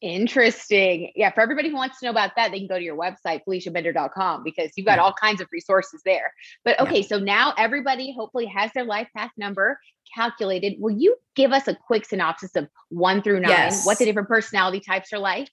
Interesting. 0.01 1.13
Yeah, 1.15 1.31
for 1.31 1.43
everybody 1.43 1.69
who 1.69 1.77
wants 1.77 2.01
to 2.01 2.07
know 2.07 2.11
about 2.11 2.31
that, 2.37 2.53
they 2.53 2.59
can 2.59 2.69
go 2.69 2.79
to 2.79 2.85
your 2.85 2.97
website, 2.97 3.43
feliciabender.com, 3.47 4.43
because 4.45 4.71
you've 4.77 4.87
got 4.87 4.99
all 4.99 5.13
kinds 5.13 5.43
of 5.43 5.49
resources 5.53 6.01
there. 6.07 6.33
But 6.65 6.81
okay, 6.81 7.01
yeah. 7.01 7.07
so 7.07 7.19
now 7.19 7.53
everybody 7.59 8.13
hopefully 8.13 8.47
has 8.47 8.73
their 8.73 8.85
life 8.85 9.09
path 9.15 9.31
number 9.37 9.79
calculated. 10.15 10.77
Will 10.79 10.97
you 10.97 11.17
give 11.37 11.53
us 11.53 11.69
a 11.69 11.75
quick 11.75 12.07
synopsis 12.07 12.57
of 12.57 12.69
one 12.89 13.23
through 13.23 13.41
nine, 13.41 13.51
yes. 13.51 13.85
what 13.85 13.99
the 13.99 14.07
different 14.07 14.29
personality 14.29 14.81
types 14.81 15.13
are 15.13 15.19
like? 15.19 15.49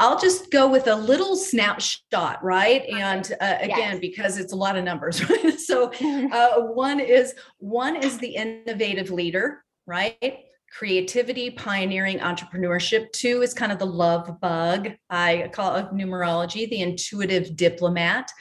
I'll 0.00 0.18
just 0.18 0.50
go 0.50 0.68
with 0.68 0.86
a 0.86 0.94
little 0.94 1.36
snapshot, 1.36 2.42
right? 2.42 2.84
And 2.86 3.30
uh, 3.40 3.56
again, 3.60 3.92
yes. 3.92 3.98
because 4.00 4.38
it's 4.38 4.52
a 4.52 4.56
lot 4.56 4.76
of 4.76 4.84
numbers, 4.84 5.28
right? 5.30 5.58
So 5.58 5.92
uh, 6.32 6.62
one 6.62 7.00
is 7.00 7.34
one 7.58 7.96
is 7.96 8.18
the 8.18 8.36
innovative 8.36 9.10
leader, 9.10 9.64
right? 9.86 10.44
Creativity, 10.72 11.50
pioneering, 11.50 12.18
entrepreneurship. 12.18 13.12
Two 13.12 13.42
is 13.42 13.52
kind 13.52 13.70
of 13.70 13.78
the 13.78 13.86
love 13.86 14.40
bug. 14.40 14.92
I 15.10 15.50
call 15.52 15.76
it 15.76 15.92
numerology, 15.92 16.68
the 16.68 16.80
intuitive 16.80 17.56
diplomat. 17.56 18.32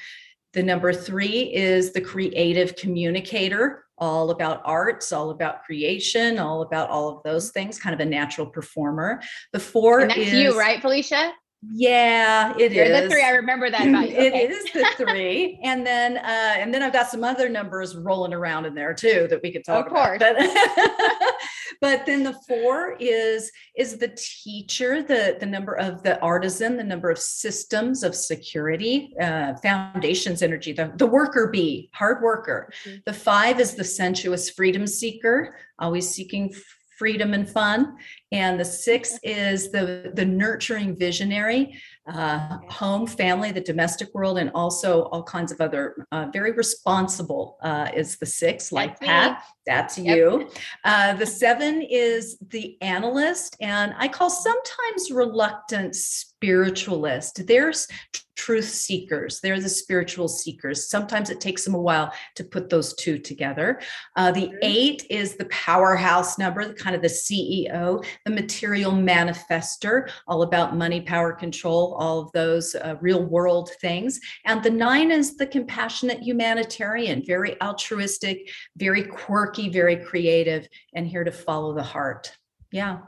The 0.53 0.63
number 0.63 0.93
three 0.93 1.53
is 1.53 1.91
the 1.91 2.01
creative 2.01 2.75
communicator, 2.75 3.85
all 3.97 4.31
about 4.31 4.61
arts, 4.65 5.11
all 5.11 5.29
about 5.29 5.63
creation, 5.63 6.39
all 6.39 6.61
about 6.61 6.89
all 6.89 7.09
of 7.09 7.23
those 7.23 7.49
mm-hmm. 7.49 7.65
things, 7.65 7.79
kind 7.79 7.93
of 7.93 7.99
a 7.99 8.09
natural 8.09 8.47
performer. 8.47 9.21
The 9.53 9.59
four 9.59 9.99
and 9.99 10.09
that's 10.09 10.19
is 10.19 10.33
you, 10.33 10.57
right, 10.57 10.81
Felicia? 10.81 11.33
Yeah, 11.63 12.55
it 12.57 12.71
You're 12.71 12.85
is. 12.85 13.03
the 13.03 13.09
three. 13.09 13.23
I 13.23 13.29
remember 13.31 13.69
that 13.69 13.87
about 13.87 14.09
you. 14.09 14.15
It 14.17 14.33
is 14.51 14.63
the 14.73 14.85
three, 14.97 15.59
and 15.63 15.85
then 15.85 16.17
uh, 16.17 16.55
and 16.57 16.73
then 16.73 16.81
I've 16.81 16.93
got 16.93 17.07
some 17.07 17.23
other 17.23 17.49
numbers 17.49 17.95
rolling 17.95 18.33
around 18.33 18.65
in 18.65 18.73
there 18.73 18.93
too 18.95 19.27
that 19.29 19.41
we 19.43 19.51
could 19.51 19.63
talk 19.63 19.85
Of 19.85 19.91
about. 19.91 20.19
course. 20.19 20.19
But, 20.19 21.33
but 21.81 22.05
then 22.07 22.23
the 22.23 22.33
four 22.47 22.95
is 22.99 23.51
is 23.77 23.97
the 23.99 24.07
teacher, 24.17 25.03
the 25.03 25.37
the 25.39 25.45
number 25.45 25.73
of 25.77 26.01
the 26.01 26.19
artisan, 26.21 26.77
the 26.77 26.83
number 26.83 27.11
of 27.11 27.19
systems 27.19 28.01
of 28.03 28.15
security, 28.15 29.13
uh, 29.21 29.53
foundations, 29.61 30.41
energy, 30.41 30.73
the 30.73 30.91
the 30.95 31.05
worker 31.07 31.47
bee, 31.53 31.91
hard 31.93 32.23
worker. 32.23 32.71
Mhm. 32.87 33.03
The 33.05 33.13
five 33.13 33.59
is 33.59 33.75
the 33.75 33.83
sensuous 33.83 34.49
freedom 34.49 34.87
seeker, 34.87 35.55
always 35.77 36.09
seeking 36.09 36.53
freedom 37.01 37.33
and 37.33 37.49
fun. 37.49 37.97
And 38.31 38.59
the 38.59 38.69
six 38.87 39.17
is 39.23 39.71
the, 39.71 40.11
the 40.13 40.23
nurturing 40.23 40.95
visionary, 40.95 41.63
uh, 42.05 42.59
home, 42.69 43.07
family, 43.07 43.51
the 43.51 43.59
domestic 43.71 44.13
world, 44.13 44.37
and 44.37 44.51
also 44.53 45.05
all 45.05 45.23
kinds 45.23 45.51
of 45.51 45.59
other 45.59 46.05
uh, 46.11 46.27
very 46.31 46.51
responsible 46.51 47.57
uh, 47.63 47.87
is 47.95 48.19
the 48.19 48.27
six, 48.27 48.71
like 48.71 48.99
That's 48.99 49.01
me. 49.01 49.07
Pat. 49.07 49.43
That's 49.65 49.97
Yep. 49.97 50.15
you. 50.15 50.49
Uh, 50.83 51.15
the 51.15 51.25
seven 51.25 51.81
is 51.81 52.37
the 52.49 52.79
analyst, 52.81 53.57
and 53.59 53.95
I 53.97 54.07
call 54.07 54.29
sometimes 54.29 55.09
reluctant 55.11 55.95
spiritualist. 56.41 57.45
There's 57.45 57.87
truth 58.35 58.65
seekers. 58.65 59.39
They're 59.39 59.61
the 59.61 59.69
spiritual 59.69 60.27
seekers. 60.27 60.89
Sometimes 60.89 61.29
it 61.29 61.39
takes 61.39 61.63
them 61.63 61.75
a 61.75 61.79
while 61.79 62.11
to 62.35 62.43
put 62.43 62.71
those 62.71 62.95
two 62.95 63.19
together. 63.19 63.79
Uh, 64.15 64.31
the 64.31 64.47
Mhm. 64.47 64.57
eight 64.63 65.05
is 65.11 65.35
the 65.35 65.45
powerhouse 65.45 66.39
number, 66.39 66.65
the 66.65 66.73
kind 66.73 66.95
of 66.95 67.03
the 67.03 67.09
CEO, 67.09 68.01
the 68.25 68.31
material 68.31 68.93
manifester, 68.93 70.09
all 70.27 70.41
about 70.41 70.75
money, 70.75 71.01
power, 71.01 71.33
control, 71.33 71.93
all 71.99 72.21
of 72.21 72.31
those 72.31 72.73
uh, 72.73 72.95
real 72.99 73.23
world 73.23 73.69
things. 73.79 74.19
And 74.45 74.63
the 74.63 74.71
nine 74.71 75.11
is 75.11 75.37
the 75.37 75.45
compassionate 75.45 76.23
humanitarian, 76.23 77.23
very 77.23 77.61
altruistic, 77.61 78.49
very 78.75 79.03
quirky, 79.03 79.69
very 79.69 79.97
creative, 79.97 80.67
and 80.95 81.05
here 81.05 81.23
to 81.23 81.31
follow 81.31 81.75
the 81.75 81.83
heart. 81.83 82.35
Yeah. 82.71 83.01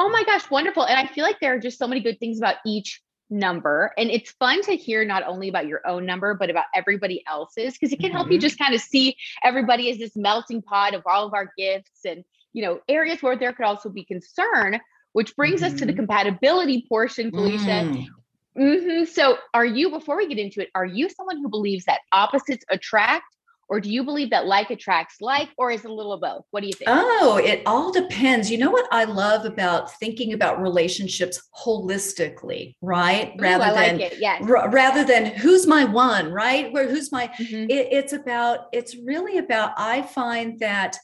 Oh 0.00 0.08
my 0.10 0.22
gosh, 0.24 0.48
wonderful. 0.50 0.86
And 0.86 0.96
I 0.96 1.06
feel 1.12 1.24
like 1.24 1.40
there 1.40 1.54
are 1.54 1.58
just 1.58 1.76
so 1.78 1.88
many 1.88 2.00
good 2.00 2.20
things 2.20 2.38
about 2.38 2.56
each 2.64 3.02
number. 3.30 3.92
And 3.98 4.10
it's 4.10 4.30
fun 4.30 4.62
to 4.62 4.76
hear 4.76 5.04
not 5.04 5.24
only 5.26 5.48
about 5.48 5.66
your 5.66 5.86
own 5.86 6.06
number, 6.06 6.34
but 6.34 6.50
about 6.50 6.66
everybody 6.74 7.22
else's, 7.26 7.74
because 7.74 7.92
it 7.92 7.98
can 8.00 8.12
help 8.12 8.30
you 8.30 8.38
Mhm. 8.38 8.42
just 8.42 8.58
kind 8.58 8.74
of 8.74 8.80
see 8.80 9.16
everybody 9.44 9.90
as 9.90 9.98
this 9.98 10.16
melting 10.16 10.62
pot 10.62 10.94
of 10.94 11.02
all 11.04 11.26
of 11.26 11.34
our 11.34 11.52
gifts 11.58 12.04
and, 12.06 12.24
you 12.52 12.62
know, 12.62 12.80
areas 12.88 13.22
where 13.22 13.36
there 13.36 13.52
could 13.52 13.66
also 13.66 13.90
be 13.90 14.04
concern, 14.04 14.80
which 15.12 15.34
brings 15.36 15.62
us 15.62 15.74
to 15.74 15.84
the 15.84 15.92
Mhm. 15.92 15.96
compatibility 15.96 16.86
portion, 16.88 17.32
Felicia. 17.32 17.84
Mm. 17.84 18.06
hmm 18.56 19.04
So, 19.04 19.38
are 19.52 19.66
you, 19.66 19.90
before 19.90 20.16
we 20.16 20.26
get 20.28 20.38
into 20.38 20.62
it, 20.62 20.70
are 20.74 20.86
you 20.86 21.08
someone 21.10 21.38
who 21.38 21.48
believes 21.48 21.84
that 21.84 22.00
opposites 22.12 22.64
attract, 22.70 23.26
or 23.68 23.80
do 23.80 23.90
you 23.90 24.02
believe 24.02 24.30
that 24.30 24.46
like 24.46 24.70
attracts 24.70 25.20
like, 25.20 25.48
or 25.58 25.70
is 25.70 25.84
it 25.84 25.90
a 25.90 25.94
little 25.94 26.12
of 26.12 26.20
both? 26.20 26.44
What 26.50 26.60
do 26.62 26.66
you 26.66 26.72
think? 26.72 26.88
Oh, 26.90 27.40
it 27.42 27.62
all 27.66 27.92
depends. 27.92 28.50
You 28.50 28.58
know 28.58 28.70
what 28.70 28.86
I 28.90 29.04
love 29.04 29.44
about 29.44 29.92
thinking 29.98 30.32
about 30.32 30.60
relationships 30.60 31.40
holistically, 31.56 32.74
right? 32.80 33.34
Ooh, 33.38 33.42
rather 33.42 33.72
like 33.72 33.98
than. 33.98 34.10
Yes. 34.18 34.42
ra- 34.42 34.68
rather 34.70 35.04
than 35.04 35.26
who's 35.26 35.66
my 35.66 35.84
one, 35.84 36.30
right? 36.32 36.72
Where 36.72 36.88
who's 36.88 37.12
my 37.12 37.28
Mhm. 37.38 37.70
it, 37.70 37.88
it's 37.92 38.12
about 38.12 38.66
it's 38.72 38.96
really 38.96 39.38
about 39.38 39.72
i 39.76 40.02
find 40.02 40.58
that 40.60 40.96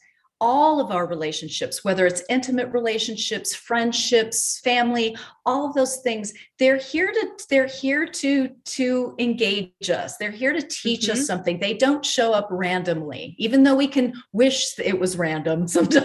all 0.44 0.78
of 0.78 0.90
our 0.90 1.06
relationships 1.06 1.82
whether 1.84 2.06
it's 2.06 2.22
intimate 2.28 2.70
relationships 2.70 3.54
friendships 3.54 4.60
family 4.62 5.16
all 5.46 5.66
of 5.66 5.74
those 5.74 5.96
things 6.02 6.34
they're 6.58 6.76
here 6.76 7.10
to 7.10 7.30
they're 7.48 7.66
here 7.66 8.06
to 8.06 8.50
to 8.66 9.14
engage 9.18 9.88
us 9.88 10.18
they're 10.18 10.30
here 10.30 10.52
to 10.52 10.60
teach 10.60 11.08
us 11.08 11.26
something 11.26 11.58
they 11.58 11.72
don't 11.72 12.04
show 12.04 12.34
up 12.34 12.46
randomly 12.50 13.34
even 13.38 13.62
though 13.62 13.74
we 13.74 13.88
can 13.88 14.12
wish 14.34 14.78
it 14.78 15.00
was 15.00 15.16
random 15.16 15.66
sometimes 15.78 16.04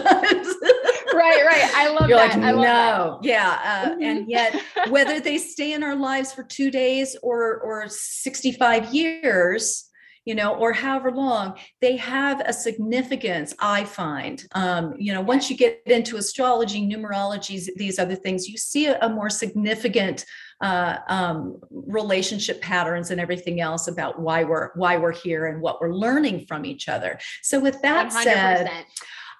right, 1.12 1.44
right. 1.44 1.70
I 1.74 1.90
love 1.90 2.08
you're 2.08 2.16
that. 2.16 2.38
like 2.38 2.42
I 2.42 2.52
love 2.52 2.62
that. 2.64 2.96
no 2.96 3.20
yeah 3.22 3.90
uh, 3.92 3.96
and 4.02 4.26
yet 4.26 4.58
whether 4.88 5.20
they 5.28 5.36
stay 5.36 5.74
in 5.74 5.82
our 5.82 5.96
lives 5.96 6.32
for 6.32 6.44
two 6.44 6.70
days 6.70 7.14
or 7.22 7.58
or 7.60 7.88
65 7.90 8.94
years 8.94 9.89
you 10.30 10.36
know 10.36 10.54
or 10.54 10.72
however 10.72 11.10
long 11.10 11.58
they 11.80 11.96
have 11.96 12.40
a 12.46 12.52
significance 12.52 13.52
i 13.58 13.82
find 13.82 14.44
um, 14.54 14.94
you 14.96 15.12
know 15.12 15.20
once 15.20 15.50
you 15.50 15.56
get 15.56 15.82
into 15.86 16.16
astrology 16.18 16.88
numerology 16.88 17.66
these 17.74 17.98
other 17.98 18.14
things 18.14 18.48
you 18.48 18.56
see 18.56 18.86
a, 18.86 18.96
a 19.00 19.08
more 19.08 19.28
significant 19.28 20.24
uh, 20.60 20.98
um, 21.08 21.58
relationship 21.70 22.60
patterns 22.60 23.10
and 23.10 23.20
everything 23.20 23.60
else 23.60 23.88
about 23.88 24.20
why 24.20 24.44
we're 24.44 24.70
why 24.76 24.96
we're 24.96 25.18
here 25.26 25.46
and 25.48 25.60
what 25.60 25.80
we're 25.80 25.92
learning 25.92 26.46
from 26.46 26.64
each 26.64 26.88
other 26.88 27.18
so 27.42 27.58
with 27.58 27.82
that 27.82 28.12
said 28.12 28.68
100%. 28.68 28.84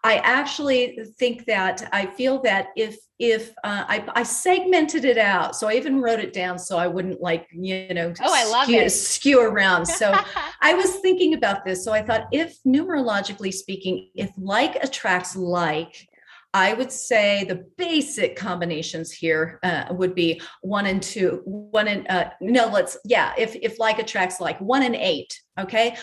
I 0.03 0.17
actually 0.17 0.99
think 1.19 1.45
that 1.45 1.89
I 1.93 2.07
feel 2.07 2.41
that 2.43 2.69
if 2.75 2.97
if 3.21 3.51
uh, 3.65 3.85
I, 3.87 4.05
I 4.15 4.23
segmented 4.23 5.05
it 5.05 5.19
out, 5.19 5.55
so 5.55 5.69
I 5.69 5.75
even 5.75 6.01
wrote 6.01 6.21
it 6.21 6.33
down 6.33 6.59
so 6.59 6.79
I 6.79 6.87
wouldn't 6.87 7.21
like 7.21 7.47
you 7.53 7.93
know 7.93 8.13
Oh, 8.23 8.33
I 8.35 8.51
love 8.51 8.65
skew, 8.65 8.81
it. 8.81 8.91
skew 8.91 9.41
around. 9.43 9.85
So 9.87 10.13
I 10.63 10.75
was 10.75 10.97
thinking 10.97 11.35
about 11.35 11.65
this. 11.65 11.85
So 11.85 11.93
I 11.93 12.03
thought, 12.03 12.29
if 12.33 12.59
numerologically 12.67 13.53
speaking, 13.53 14.09
if 14.15 14.31
like 14.39 14.77
attracts 14.83 15.37
like, 15.37 16.09
I 16.55 16.73
would 16.73 16.91
say 16.91 17.45
the 17.45 17.67
basic 17.77 18.37
combinations 18.37 19.13
here 19.13 19.61
uh, 19.63 19.85
would 19.91 20.15
be 20.15 20.41
one 20.63 20.87
and 20.87 21.03
two, 21.03 21.43
one 21.45 21.89
and 21.89 22.11
uh, 22.11 22.31
no, 22.41 22.69
let's 22.69 22.97
yeah. 23.05 23.35
If 23.37 23.55
if 23.57 23.79
like 23.79 23.99
attracts 23.99 24.41
like, 24.41 24.59
one 24.61 24.83
and 24.83 24.97
eight. 24.97 25.39
Okay, 25.59 25.95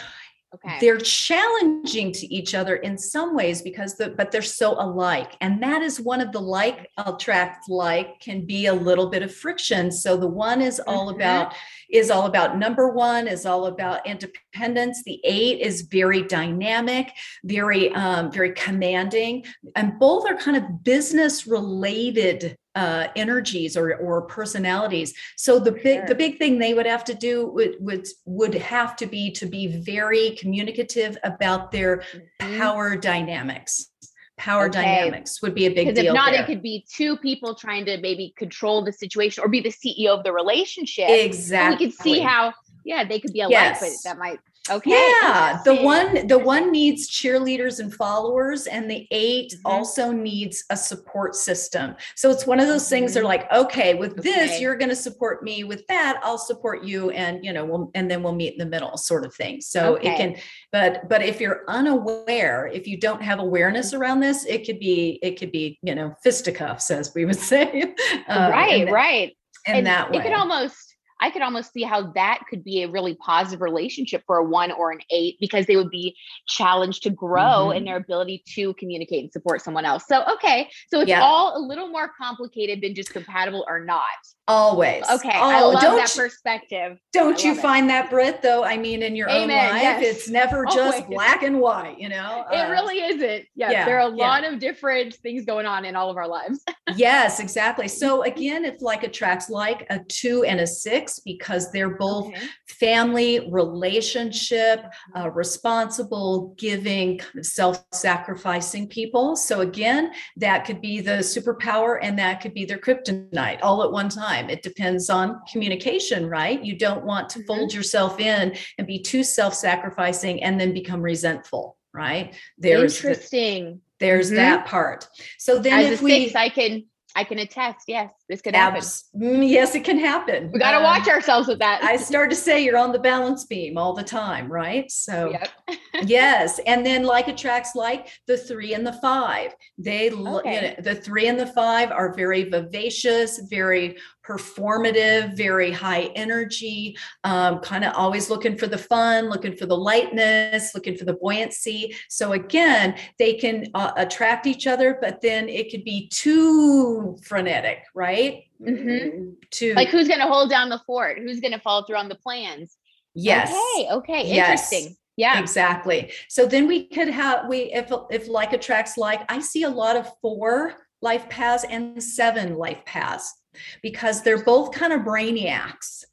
okay. 0.65 0.77
they're 0.81 0.97
challenging 0.97 2.11
to 2.11 2.25
each 2.33 2.53
other 2.55 2.75
in 2.77 2.97
some 2.97 3.35
ways 3.35 3.61
because 3.61 3.95
the 3.95 4.09
but 4.09 4.31
they're 4.31 4.41
so 4.41 4.73
alike 4.79 5.35
and 5.41 5.61
that 5.61 5.81
is 5.81 5.99
one 6.01 6.21
of 6.21 6.31
the 6.31 6.39
like 6.41 6.89
attract 6.97 7.69
like 7.69 8.19
can 8.19 8.45
be 8.45 8.65
a 8.67 8.73
little 8.73 9.09
bit 9.09 9.23
of 9.23 9.33
friction 9.33 9.91
so 9.91 10.17
the 10.17 10.27
one 10.27 10.61
is 10.61 10.79
all 10.87 11.07
Mhm. 11.11 11.15
about 11.15 11.53
is 11.89 12.09
all 12.09 12.25
about 12.25 12.57
number 12.57 12.89
one 12.89 13.27
is 13.27 13.45
all 13.45 13.67
about 13.67 14.05
independence 14.05 15.03
the 15.03 15.19
eight 15.23 15.59
is 15.61 15.83
very 15.83 16.23
dynamic 16.23 17.11
very 17.43 17.91
um 17.93 18.31
very 18.31 18.51
commanding 18.51 19.43
and 19.75 19.99
both 19.99 20.25
are 20.29 20.35
kind 20.35 20.57
of 20.57 20.83
business 20.83 21.47
related 21.47 22.57
uh, 22.77 23.07
energies 23.15 23.75
or, 23.75 23.95
or 23.95 24.21
personalities. 24.21 25.11
So 25.35 25.57
the 25.57 25.71
big 25.71 26.05
the 26.05 26.13
big 26.13 26.37
thing 26.37 26.59
they 26.59 26.75
would 26.75 26.85
have 26.85 27.03
to 27.05 27.15
do 27.15 27.47
would 27.47 27.75
would 27.79 28.07
would 28.25 28.53
have 28.53 28.95
to 28.97 29.07
be 29.07 29.31
to 29.31 29.47
be 29.47 29.65
very 29.65 30.37
communicative 30.39 31.17
about 31.23 31.71
their 31.71 32.03
Mhm. 32.13 32.57
power 32.59 32.95
dynamics. 32.95 33.89
Power 34.37 34.65
Okay. 34.67 34.81
dynamics 34.83 35.41
would 35.41 35.55
be 35.55 35.65
a 35.65 35.69
big 35.69 35.87
Because 35.87 35.95
deal. 35.99 36.13
if 36.13 36.15
not, 36.15 36.31
there. 36.31 36.43
it 36.43 36.45
could 36.45 36.61
be 36.61 36.85
two 36.87 37.17
people 37.17 37.55
trying 37.55 37.85
to 37.85 37.97
maybe 37.97 38.33
control 38.37 38.83
the 38.83 38.93
situation 38.93 39.43
or 39.43 39.47
be 39.47 39.59
the 39.61 39.69
CEO 39.71 40.09
of 40.09 40.23
the 40.23 40.31
relationship. 40.31 41.09
exactly. 41.09 41.57
And 41.73 41.79
we 41.79 41.85
could 41.87 41.97
see 42.03 42.19
how, 42.19 42.53
yeah, 42.87 43.03
they 43.03 43.19
could 43.19 43.33
be 43.33 43.41
alike, 43.41 43.77
but 43.79 43.85
Yes. 43.87 44.03
that 44.03 44.17
might 44.17 44.39
okay. 44.69 44.91
yeah, 45.21 45.61
the 45.63 45.75
one 45.75 46.27
the 46.27 46.37
one 46.37 46.71
needs 46.71 47.09
cheerleaders 47.09 47.79
and 47.79 47.93
followers, 47.93 48.65
and 48.67 48.89
the 48.89 49.07
8 49.11 49.51
Mhm. 49.53 49.59
also 49.65 50.11
needs 50.11 50.63
a 50.69 50.77
support 50.77 51.35
system. 51.35 51.95
So 52.15 52.29
it's 52.31 52.45
one 52.47 52.59
of 52.59 52.67
those 52.67 52.89
things. 52.89 53.13
They're 53.13 53.23
Mhm. 53.23 53.35
like, 53.35 53.51
okay, 53.51 53.93
with 53.95 54.21
this, 54.23 54.59
you're 54.59 54.75
going 54.75 54.89
to 54.89 54.95
support 54.95 55.43
me. 55.43 55.63
With 55.63 55.85
that, 55.87 56.19
I'll 56.23 56.37
support 56.37 56.83
you, 56.83 57.11
and 57.11 57.43
you 57.45 57.53
know, 57.53 57.65
we'll 57.65 57.91
and 57.95 58.09
then 58.09 58.23
we'll 58.23 58.35
meet 58.35 58.53
in 58.53 58.59
the 58.59 58.65
middle, 58.65 58.97
sort 58.97 59.25
of 59.25 59.33
thing. 59.35 59.61
So 59.61 59.95
Okay. 59.97 60.09
it 60.13 60.17
can, 60.17 60.35
but 60.71 61.07
but 61.09 61.21
if 61.21 61.39
you're 61.41 61.63
unaware, 61.67 62.67
if 62.73 62.87
you 62.87 62.97
don't 62.97 63.21
have 63.21 63.39
awareness 63.39 63.93
around 63.93 64.19
this, 64.21 64.45
it 64.45 64.65
could 64.65 64.79
be 64.79 65.19
it 65.21 65.37
could 65.39 65.51
be 65.51 65.77
you 65.81 65.95
know 65.95 66.15
fisticuffs, 66.23 66.89
as 66.91 67.13
we 67.15 67.25
would 67.25 67.39
say, 67.53 67.83
um, 68.27 68.51
right, 68.51 68.85
that- 68.85 68.91
right. 68.93 69.37
in 69.67 69.75
and 69.75 69.87
that 69.87 70.09
way. 70.11 70.17
it 70.19 70.23
could 70.23 70.33
almost 70.33 70.86
I 71.19 71.29
could 71.31 71.41
almost 71.41 71.73
see 71.73 71.83
how 71.83 72.11
that 72.13 72.41
could 72.49 72.63
be 72.63 72.83
a 72.83 72.89
really 72.89 73.15
positive 73.15 73.61
relationship 73.61 74.23
for 74.25 74.37
a 74.37 74.43
one 74.43 74.71
or 74.71 74.91
an 74.91 74.99
eight 75.09 75.37
because 75.39 75.65
they 75.65 75.75
would 75.75 75.89
be 75.89 76.15
challenged 76.47 77.03
to 77.03 77.09
grow 77.09 77.71
in 77.71 77.83
Mhm. 77.83 77.85
their 77.87 77.95
ability 77.97 78.43
to 78.55 78.73
communicate 78.75 79.23
and 79.23 79.31
support 79.31 79.61
someone 79.61 79.85
else. 79.85 80.05
So, 80.07 80.23
okay. 80.33 80.69
So 80.89 80.99
it's 81.01 81.09
Yeah. 81.09 81.23
all 81.23 81.57
a 81.57 81.61
little 81.65 81.87
more 81.87 82.09
complicated 82.17 82.81
than 82.81 82.95
just 82.95 83.11
compatible 83.11 83.65
or 83.67 83.83
not. 83.83 84.03
Always. 84.47 85.03
Okay. 85.09 85.29
I 85.29 85.61
Oh, 85.61 85.69
love 85.71 85.81
don't 85.81 85.95
that 85.97 86.15
you- 86.15 86.21
perspective. 86.21 86.97
Don't 87.11 87.43
you 87.43 87.49
love 87.51 87.57
it. 87.57 87.61
find 87.61 87.89
that, 87.89 88.09
Brit, 88.09 88.41
though? 88.41 88.63
I 88.63 88.77
mean, 88.77 89.03
in 89.03 89.15
your 89.15 89.29
own 89.29 89.49
life, 89.49 89.81
yes. 89.81 90.03
it's 90.03 90.29
never 90.29 90.63
just 90.65 90.77
Always. 91.01 91.03
black 91.09 91.43
and 91.43 91.59
white, 91.59 91.99
you 91.99 92.07
know? 92.09 92.45
It 92.51 92.55
Uh, 92.55 92.69
really 92.71 93.01
isn't. 93.01 93.45
Yeah, 93.55 93.71
yeah, 93.71 93.85
there 93.85 93.99
are 93.99 94.09
a 94.09 94.15
yeah. 94.15 94.25
lot 94.27 94.43
of 94.45 94.59
different 94.59 95.15
things 95.15 95.43
going 95.45 95.65
on 95.65 95.83
in 95.83 95.95
all 95.95 96.09
of 96.09 96.15
our 96.15 96.27
lives. 96.27 96.63
yes, 96.95 97.39
exactly. 97.41 97.87
So 97.89 98.23
again, 98.23 98.63
it's 98.63 98.81
like 98.81 99.03
attracts 99.03 99.49
like 99.49 99.85
a 99.89 99.99
two 100.07 100.43
and 100.45 100.59
a 100.61 100.67
six 100.67 101.19
because 101.19 101.71
they're 101.71 101.97
both 101.97 102.27
okay. 102.27 102.39
family, 102.67 103.49
relationship, 103.51 104.85
uh, 105.15 105.29
responsible, 105.31 106.53
giving, 106.57 107.17
kind 107.17 107.39
of 107.39 107.45
self-sacrificing 107.45 108.87
people. 108.87 109.35
So 109.35 109.61
again, 109.61 110.11
that 110.37 110.63
could 110.65 110.79
be 110.81 111.01
the 111.01 111.17
superpower 111.19 111.99
and 112.01 112.17
that 112.19 112.39
could 112.41 112.53
be 112.53 112.63
their 112.63 112.77
kryptonite 112.77 113.59
all 113.61 113.83
at 113.83 113.91
one 113.91 114.07
time. 114.07 114.36
It 114.49 114.63
depends 114.63 115.09
on 115.09 115.41
communication, 115.51 116.27
right? 116.29 116.63
You 116.63 116.77
don't 116.77 117.03
want 117.03 117.29
to 117.29 117.39
mm-hmm. 117.39 117.47
fold 117.47 117.73
yourself 117.73 118.19
in 118.19 118.55
and 118.77 118.87
be 118.87 118.99
too 118.99 119.23
self-sacrificing 119.23 120.43
and 120.43 120.59
then 120.59 120.73
become 120.73 121.01
resentful, 121.01 121.77
right? 121.93 122.33
There's 122.57 122.95
interesting. 122.97 123.81
The, 123.99 124.05
there's 124.05 124.27
mm-hmm. 124.27 124.37
that 124.37 124.65
part. 124.65 125.07
So 125.37 125.59
then 125.59 125.79
As 125.79 125.91
if 125.91 126.01
we 126.01 126.25
six, 126.25 126.35
I 126.35 126.49
can 126.49 126.83
I 127.17 127.23
can 127.23 127.39
attest. 127.39 127.85
Yes, 127.87 128.11
this 128.29 128.43
could 128.43 128.53
happen. 128.53 128.81
Mm, 128.81 129.49
yes, 129.49 129.73
it 129.73 129.83
can 129.83 129.97
happen. 129.97 130.51
We 130.53 130.59
got 130.59 130.73
to 130.73 130.77
uh, 130.77 130.83
watch 130.83 131.07
ourselves 131.07 131.47
with 131.47 131.57
that. 131.57 131.83
I 131.83 131.97
start 131.97 132.29
to 132.29 132.35
say 132.35 132.63
you're 132.63 132.77
on 132.77 132.91
the 132.91 132.99
balance 132.99 133.43
beam 133.43 133.75
all 133.75 133.93
the 133.93 134.03
time, 134.03 134.51
right? 134.51 134.89
So, 134.91 135.31
yep. 135.31 135.49
yes. 136.05 136.59
And 136.67 136.85
then 136.85 137.05
like 137.05 137.27
attracts 137.27 137.73
like 137.73 138.09
the 138.27 138.37
three 138.37 138.75
and 138.75 138.85
the 138.85 138.93
five. 138.93 139.55
They, 139.79 140.11
okay. 140.11 140.53
you 140.53 140.61
know, 140.61 140.75
the 140.83 140.93
three 140.93 141.27
and 141.27 141.39
the 141.39 141.47
five 141.47 141.89
are 141.89 142.13
very 142.13 142.51
vivacious, 142.51 143.39
very 143.49 143.97
performative, 144.27 145.35
very 145.35 145.71
high 145.71 146.11
energy, 146.15 146.97
um, 147.23 147.59
kind 147.59 147.83
of 147.83 147.93
always 147.95 148.29
looking 148.29 148.57
for 148.57 148.67
the 148.67 148.77
fun, 148.77 149.29
looking 149.29 149.55
for 149.55 149.65
the 149.65 149.77
lightness, 149.77 150.75
looking 150.75 150.97
for 150.97 151.05
the 151.05 151.13
buoyancy. 151.13 151.95
So 152.09 152.33
again, 152.33 152.97
they 153.17 153.35
can 153.35 153.67
uh, 153.73 153.91
attract 153.95 154.45
each 154.45 154.67
other, 154.67 154.97
but 154.99 155.21
then 155.21 155.47
it 155.47 155.71
could 155.71 155.83
be 155.83 156.09
too 156.09 157.17
frenetic, 157.23 157.83
right? 157.95 158.43
Mm-hmm. 158.61 159.29
To 159.51 159.73
like 159.75 159.89
who's 159.89 160.07
going 160.07 160.19
to 160.19 160.27
hold 160.27 160.49
down 160.49 160.69
the 160.69 160.81
fort? 160.85 161.19
Who's 161.19 161.39
going 161.39 161.53
to 161.53 161.59
follow 161.59 161.85
through 161.85 161.97
on 161.97 162.09
the 162.09 162.15
plans? 162.15 162.75
Yes. 163.13 163.49
Okay. 163.49 163.87
Okay. 163.91 164.27
Yes. 164.27 164.71
Interesting. 164.71 164.97
Yeah. 165.15 165.39
Exactly. 165.39 166.11
So 166.27 166.45
then 166.45 166.67
we 166.67 166.87
could 166.87 167.07
have 167.07 167.47
we 167.47 167.73
if 167.73 167.91
if 168.09 168.27
like 168.27 168.53
attracts 168.53 168.97
like, 168.97 169.21
I 169.31 169.39
see 169.39 169.63
a 169.63 169.69
lot 169.69 169.95
of 169.95 170.11
four 170.21 170.73
life 171.01 171.29
paths 171.29 171.65
and 171.69 172.01
seven 172.01 172.55
life 172.55 172.83
paths 172.85 173.33
because 173.81 174.21
they're 174.21 174.43
both 174.43 174.71
kind 174.71 174.93
of 174.93 175.01
brainiacs. 175.01 176.03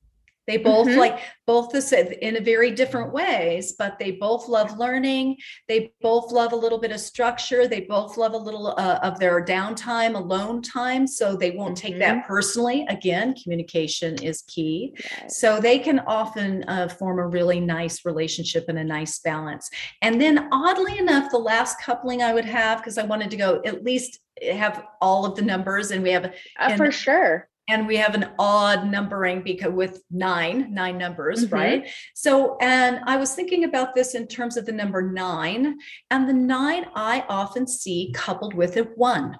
They 0.46 0.58
both 0.58 0.88
mm-hmm. 0.88 0.98
like 0.98 1.20
both 1.46 1.70
this 1.70 1.92
in 1.92 2.36
a 2.36 2.40
very 2.40 2.70
different 2.70 3.12
ways, 3.12 3.74
but 3.78 3.98
they 3.98 4.12
both 4.12 4.48
love 4.48 4.78
learning. 4.78 5.36
They 5.68 5.92
both 6.00 6.32
love 6.32 6.52
a 6.52 6.56
little 6.56 6.78
bit 6.78 6.92
of 6.92 7.00
structure. 7.00 7.66
They 7.66 7.80
both 7.80 8.16
love 8.16 8.34
a 8.34 8.38
little 8.38 8.74
uh, 8.78 9.00
of 9.02 9.18
their 9.18 9.44
downtime, 9.44 10.14
alone 10.14 10.62
time. 10.62 11.06
So 11.06 11.36
they 11.36 11.52
won't 11.52 11.76
take 11.76 11.92
mm-hmm. 11.92 12.00
that 12.00 12.26
personally. 12.26 12.86
Again, 12.88 13.34
communication 13.34 14.22
is 14.22 14.42
key. 14.42 14.94
Yes. 14.98 15.38
So 15.38 15.60
they 15.60 15.78
can 15.78 16.00
often 16.00 16.64
uh, 16.68 16.88
form 16.88 17.18
a 17.18 17.26
really 17.26 17.60
nice 17.60 18.04
relationship 18.04 18.66
and 18.68 18.78
a 18.78 18.84
nice 18.84 19.18
balance. 19.20 19.68
And 20.02 20.20
then, 20.20 20.48
oddly 20.52 20.98
enough, 20.98 21.30
the 21.30 21.38
last 21.38 21.80
coupling 21.80 22.22
I 22.22 22.34
would 22.34 22.44
have, 22.44 22.78
because 22.78 22.98
I 22.98 23.04
wanted 23.04 23.30
to 23.30 23.36
go 23.36 23.62
at 23.64 23.84
least 23.84 24.20
have 24.42 24.84
all 25.00 25.24
of 25.24 25.36
the 25.36 25.42
numbers 25.42 25.90
and 25.90 26.02
we 26.02 26.10
have 26.10 26.34
uh, 26.58 26.76
for 26.76 26.90
sure 26.90 27.48
and 27.68 27.86
we 27.86 27.96
have 27.96 28.14
an 28.14 28.30
odd 28.38 28.86
numbering 28.86 29.42
because 29.42 29.72
with 29.72 30.02
nine 30.10 30.72
nine 30.72 30.98
numbers 30.98 31.44
mm-hmm. 31.44 31.54
right 31.54 31.90
so 32.14 32.56
and 32.60 33.00
i 33.06 33.16
was 33.16 33.34
thinking 33.34 33.64
about 33.64 33.94
this 33.94 34.14
in 34.14 34.26
terms 34.26 34.56
of 34.56 34.66
the 34.66 34.72
number 34.72 35.02
nine 35.02 35.76
and 36.10 36.28
the 36.28 36.32
nine 36.32 36.86
i 36.94 37.24
often 37.28 37.66
see 37.66 38.12
coupled 38.14 38.54
with 38.54 38.76
a 38.76 38.82
one 38.96 39.36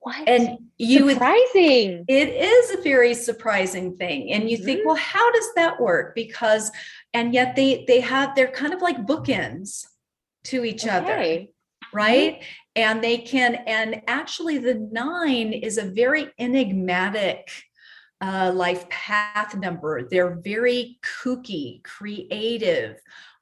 what? 0.00 0.28
And 0.28 0.58
you 0.78 1.10
surprising. 1.10 1.98
Would, 1.98 2.04
it 2.08 2.28
is 2.28 2.78
a 2.78 2.82
very 2.82 3.14
surprising 3.14 3.96
thing. 3.96 4.30
And 4.32 4.48
you 4.48 4.56
mm-hmm. 4.56 4.64
think, 4.64 4.86
well, 4.86 4.94
how 4.94 5.30
does 5.32 5.48
that 5.56 5.80
work? 5.80 6.14
Because 6.14 6.70
and 7.12 7.34
yet 7.34 7.56
they 7.56 7.84
they 7.88 8.00
have 8.00 8.34
they're 8.36 8.46
kind 8.46 8.72
of 8.72 8.80
like 8.80 8.96
bookends 9.04 9.84
to 10.44 10.64
each 10.64 10.86
okay. 10.86 10.96
other 10.96 11.48
right? 11.92 12.42
And 12.78 13.02
they 13.02 13.18
can, 13.18 13.56
and 13.66 14.02
actually, 14.06 14.58
the 14.58 14.74
nine 14.92 15.52
is 15.52 15.78
a 15.78 15.90
very 15.90 16.28
enigmatic 16.38 17.50
uh, 18.20 18.52
life 18.54 18.88
path 18.88 19.56
number. 19.56 20.08
They're 20.08 20.38
very 20.44 21.00
kooky, 21.02 21.82
creative, 21.82 23.00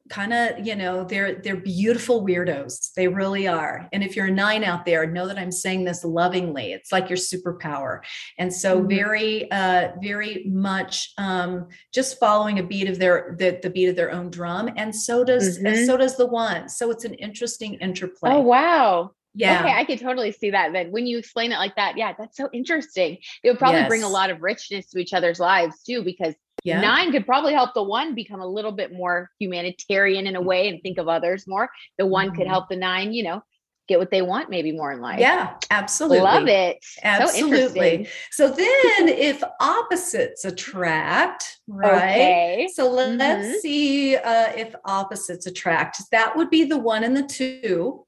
kind 0.08 0.32
of 0.32 0.64
you 0.66 0.76
know 0.76 1.04
they're 1.04 1.40
they're 1.42 1.56
beautiful 1.56 2.24
weirdos. 2.24 2.92
They 2.94 3.08
really 3.08 3.48
are. 3.48 3.88
And 3.92 4.02
if 4.02 4.16
you're 4.16 4.26
a 4.26 4.30
nine 4.30 4.64
out 4.64 4.84
there 4.84 5.06
know 5.06 5.26
that 5.26 5.38
i'm 5.38 5.52
saying 5.52 5.84
this 5.84 6.04
lovingly. 6.04 6.72
It's 6.72 6.92
like 6.92 7.08
your 7.08 7.18
superpower. 7.18 8.00
And 8.38 8.52
so 8.52 8.78
mm-hmm. 8.78 8.88
very 8.88 9.50
uh 9.50 9.88
very 10.02 10.44
much 10.46 11.12
um 11.18 11.66
just 11.92 12.18
following 12.18 12.58
a 12.58 12.62
beat 12.62 12.88
of 12.88 12.98
their 12.98 13.34
the, 13.38 13.58
the 13.62 13.70
beat 13.70 13.88
of 13.88 13.96
their 13.96 14.12
own 14.12 14.30
drum. 14.30 14.70
And 14.76 14.94
so 14.94 15.24
does 15.24 15.58
mm-hmm. 15.58 15.66
and 15.66 15.87
so 15.87 15.96
does 15.96 16.16
the 16.16 16.26
one. 16.26 16.68
So 16.68 16.90
it's 16.90 17.04
an 17.04 17.14
interesting 17.14 17.74
interplay. 17.74 18.30
Oh 18.30 18.40
wow 18.40 19.11
yeah. 19.37 19.61
Okay, 19.61 19.72
I 19.72 19.85
could 19.85 20.01
totally 20.01 20.33
see 20.33 20.51
that 20.51 20.72
then. 20.72 20.90
When 20.90 21.07
you 21.07 21.18
explain 21.18 21.53
it 21.53 21.59
like 21.59 21.77
that, 21.77 21.96
yeah, 21.96 22.14
that's 22.18 22.37
so 22.37 22.49
interesting. 22.53 23.18
It 23.42 23.51
would 23.51 23.59
probably 23.59 23.81
yes. 23.81 23.88
bring 23.88 24.03
a 24.03 24.09
lot 24.09 24.31
of 24.31 24.42
richness 24.42 24.90
to 24.90 24.99
each 24.99 25.12
other's 25.12 25.38
lives 25.38 25.83
too, 25.83 26.03
because 26.03 26.35
yeah. 26.64 26.81
Nine 26.81 27.12
could 27.12 27.27
probably 27.27 27.53
help 27.53 27.75
the 27.75 27.83
one 27.83 28.16
become 28.16 28.40
a 28.40 28.46
little 28.46 28.72
bit 28.72 28.92
more 28.92 29.31
humanitarian 29.38 30.27
in 30.27 30.35
a 30.35 30.40
way 30.40 30.68
and 30.68 30.83
think 30.83 30.99
of 30.99 31.07
others 31.07 31.46
more. 31.46 31.70
The 31.96 32.07
one 32.07 32.29
mm-hmm. 32.29 32.38
could 32.38 32.46
help 32.49 32.68
the 32.68 32.75
nine, 32.75 33.12
you 33.12 33.22
know, 33.22 33.42
get 33.88 33.99
what 33.99 34.11
they 34.11 34.22
want 34.22 34.51
maybe 34.51 34.72
more 34.72 34.92
in 34.92 35.01
life. 35.01 35.20
Yeah, 35.20 35.55
absolutely. 35.70 36.20
Love 36.20 36.49
it. 36.49 36.79
Absolutely. 37.03 38.09
So, 38.33 38.49
so 38.49 38.55
then 38.55 39.09
if 39.09 39.42
opposites 39.61 40.44
attract, 40.44 41.59
right? 41.68 41.96
Okay. 41.96 42.68
So 42.75 42.90
let's 42.90 43.46
mm-hmm. 43.46 43.59
see 43.61 44.16
uh, 44.16 44.53
if 44.57 44.75
opposites 44.85 45.46
attract. 45.46 46.03
That 46.11 46.37
would 46.37 46.51
be 46.51 46.64
the 46.64 46.79
one 46.79 47.05
and 47.05 47.16
the 47.16 47.22
2 47.22 48.05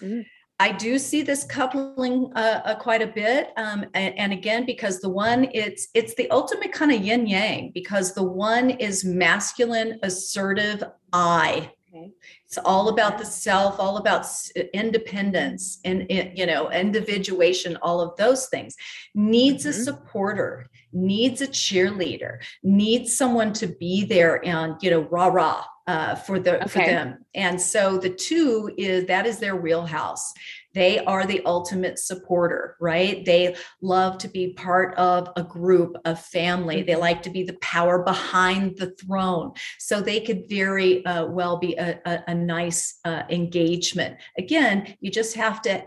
mm-hmm. 0.00 0.20
I 0.62 0.70
do 0.70 0.96
see 0.96 1.22
this 1.22 1.42
coupling 1.42 2.30
uh, 2.36 2.60
uh, 2.64 2.74
quite 2.76 3.02
a 3.02 3.08
bit, 3.08 3.50
um, 3.56 3.84
and, 3.94 4.16
and, 4.16 4.32
again 4.32 4.64
because 4.64 5.00
the 5.00 5.08
one 5.08 5.48
it's 5.52 5.88
it's 5.92 6.14
the 6.14 6.30
ultimate 6.30 6.70
kind 6.70 6.92
of 6.92 7.02
yin 7.02 7.26
yang 7.26 7.72
because 7.74 8.14
the 8.14 8.22
one 8.22 8.70
is 8.70 9.04
masculine, 9.04 9.98
assertive 10.04 10.84
I. 11.12 11.72
Okay. 11.92 12.12
It's 12.46 12.58
all 12.58 12.90
about 12.90 13.18
the 13.18 13.24
self, 13.24 13.80
all 13.80 13.96
about 13.96 14.24
independence 14.72 15.80
and 15.84 16.06
you 16.08 16.46
know 16.46 16.70
individuation, 16.70 17.76
all 17.82 18.00
of 18.00 18.16
those 18.16 18.46
things. 18.46 18.76
Needs 19.16 19.64
mm-hmm. 19.66 19.80
a 19.80 19.84
supporter, 19.84 20.68
needs 20.92 21.40
a 21.40 21.48
cheerleader, 21.48 22.38
needs 22.62 23.16
someone 23.16 23.52
to 23.54 23.66
be 23.66 24.04
there 24.04 24.44
and 24.44 24.76
you 24.80 24.92
know 24.92 25.08
rah 25.10 25.26
rah 25.26 25.64
uh, 25.86 26.14
for 26.14 26.38
the 26.38 26.56
okay. 26.56 26.68
for 26.68 26.78
them. 26.78 27.24
And 27.34 27.60
so 27.60 27.98
the 27.98 28.10
two 28.10 28.72
is 28.76 29.06
that 29.06 29.26
is 29.26 29.38
their 29.38 29.56
wheelhouse. 29.56 30.32
They 30.74 31.00
are 31.00 31.26
the 31.26 31.42
ultimate 31.44 31.98
supporter, 31.98 32.76
right? 32.80 33.24
They 33.24 33.56
love 33.82 34.18
to 34.18 34.28
be 34.28 34.54
part 34.54 34.94
of 34.96 35.28
a 35.36 35.42
group, 35.42 35.96
a 36.04 36.16
family. 36.16 36.82
They 36.82 36.92
mm-hmm. 36.92 37.00
like 37.00 37.22
to 37.22 37.30
be 37.30 37.42
the 37.42 37.58
power 37.60 38.02
behind 38.02 38.78
the 38.78 38.92
throne. 38.92 39.52
So 39.78 40.00
they 40.00 40.20
could 40.20 40.48
very 40.48 41.04
uh, 41.04 41.26
well 41.26 41.58
be 41.58 41.76
a, 41.76 42.00
a, 42.06 42.24
a 42.28 42.34
nice 42.34 42.98
uh, 43.04 43.24
engagement. 43.28 44.16
Again, 44.38 44.96
you 45.00 45.10
just 45.10 45.36
have 45.36 45.60
to 45.62 45.84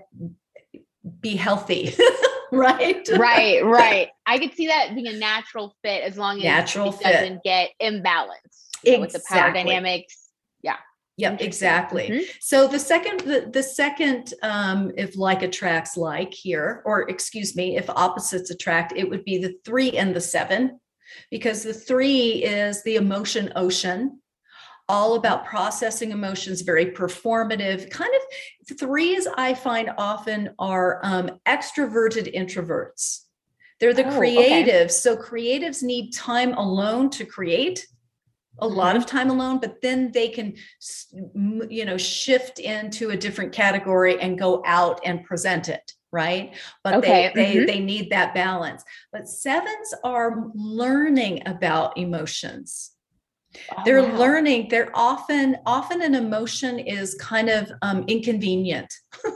be 1.19 1.35
healthy. 1.35 1.95
right 2.55 3.07
right 3.17 3.63
right 3.65 4.09
i 4.25 4.39
could 4.39 4.53
see 4.53 4.67
that 4.67 4.93
being 4.95 5.07
a 5.07 5.13
natural 5.13 5.75
fit 5.83 6.03
as 6.03 6.17
long 6.17 6.37
as 6.37 6.43
natural 6.43 6.93
it 6.93 7.03
doesn't 7.03 7.43
get 7.43 7.71
imbalanced 7.81 8.65
exactly. 8.85 9.01
with 9.01 9.13
the 9.13 9.23
power 9.27 9.53
dynamics. 9.53 10.29
Yeah. 10.61 10.77
Yep, 11.17 11.41
exactly. 11.41 12.09
Mm-hmm. 12.09 12.23
So 12.41 12.67
the 12.67 12.79
second, 12.79 13.21
the, 13.21 13.49
the 13.51 13.63
second, 13.63 14.33
um, 14.43 14.91
if 14.97 15.17
like 15.17 15.43
attracts 15.43 15.95
like 15.95 16.33
here, 16.33 16.81
or 16.85 17.09
excuse 17.09 17.55
me, 17.55 17.77
if 17.77 17.89
opposites 17.89 18.49
attract, 18.49 18.93
it 18.95 19.09
would 19.09 19.23
be 19.23 19.37
the 19.37 19.55
three 19.63 19.91
and 19.91 20.13
the 20.13 20.21
seven, 20.21 20.79
because 21.31 21.63
the 21.63 21.73
three 21.73 22.43
is 22.43 22.83
the 22.83 22.95
emotion 22.95 23.53
ocean, 23.55 24.19
all 24.87 25.15
about 25.15 25.45
processing 25.45 26.11
emotions, 26.11 26.61
very 26.61 26.87
performative. 26.87 27.89
Kind 27.89 28.13
of 28.13 28.77
threes, 28.77 29.27
I 29.37 29.53
find 29.53 29.91
often 29.97 30.51
are 30.59 30.99
um, 31.03 31.39
extroverted 31.47 32.35
introverts. 32.35 33.21
They're 33.79 33.93
the 33.93 34.05
oh, 34.05 34.19
creatives. 34.19 34.67
Okay. 34.67 34.87
So 34.87 35.17
creatives 35.17 35.83
need 35.83 36.11
time 36.11 36.53
alone 36.53 37.09
to 37.11 37.25
create 37.25 37.85
a 38.59 38.67
lot 38.67 38.95
of 38.95 39.05
mm-hmm. 39.05 39.17
time 39.17 39.29
alone 39.29 39.59
but 39.59 39.81
then 39.81 40.11
they 40.11 40.29
can 40.29 40.53
you 41.69 41.85
know 41.85 41.97
shift 41.97 42.59
into 42.59 43.09
a 43.09 43.17
different 43.17 43.51
category 43.51 44.19
and 44.21 44.39
go 44.39 44.63
out 44.65 45.01
and 45.03 45.23
present 45.23 45.67
it 45.67 45.91
right 46.11 46.55
but 46.83 46.95
okay. 46.95 47.31
they 47.33 47.43
they, 47.43 47.55
mm-hmm. 47.55 47.65
they 47.65 47.79
need 47.79 48.09
that 48.09 48.33
balance 48.33 48.83
but 49.11 49.27
sevens 49.27 49.93
are 50.03 50.45
learning 50.53 51.41
about 51.47 51.97
emotions 51.97 52.94
oh, 53.77 53.81
they're 53.85 54.03
wow. 54.03 54.17
learning 54.17 54.67
they're 54.69 54.91
often 54.93 55.57
often 55.65 56.01
an 56.01 56.15
emotion 56.15 56.79
is 56.79 57.15
kind 57.15 57.49
of 57.49 57.71
um, 57.81 58.03
inconvenient 58.07 58.93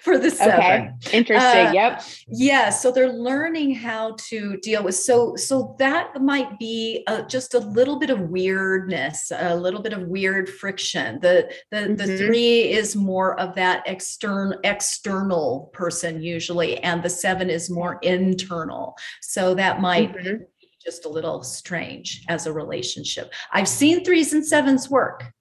for 0.00 0.18
the 0.18 0.30
seven. 0.30 0.54
Okay. 0.54 1.16
Interesting. 1.16 1.66
Uh, 1.66 1.72
yep. 1.72 2.02
Yeah. 2.28 2.70
So 2.70 2.90
they're 2.90 3.12
learning 3.12 3.74
how 3.74 4.16
to 4.28 4.56
deal 4.58 4.82
with 4.82 4.94
so 4.94 5.36
so 5.36 5.76
that 5.78 6.20
might 6.22 6.58
be 6.58 7.04
a, 7.06 7.22
just 7.22 7.54
a 7.54 7.58
little 7.58 7.98
bit 7.98 8.10
of 8.10 8.20
weirdness, 8.20 9.30
a 9.34 9.54
little 9.56 9.82
bit 9.82 9.92
of 9.92 10.08
weird 10.08 10.48
friction. 10.48 11.20
The 11.20 11.52
the 11.70 11.76
mm-hmm. 11.76 11.94
the 11.96 12.18
three 12.18 12.70
is 12.70 12.96
more 12.96 13.38
of 13.38 13.54
that 13.56 13.82
external 13.86 14.58
external 14.64 15.70
person 15.72 16.22
usually, 16.22 16.78
and 16.78 17.02
the 17.02 17.10
seven 17.10 17.50
is 17.50 17.70
more 17.70 17.98
internal. 18.02 18.96
So 19.20 19.54
that 19.54 19.80
might. 19.80 20.14
Mm-hmm. 20.14 20.44
Just 20.82 21.04
a 21.04 21.08
little 21.08 21.42
strange 21.42 22.24
as 22.28 22.46
a 22.46 22.52
relationship. 22.52 23.32
I've 23.52 23.68
seen 23.68 24.04
threes 24.04 24.32
and 24.32 24.46
sevens 24.46 24.88
work 24.88 25.32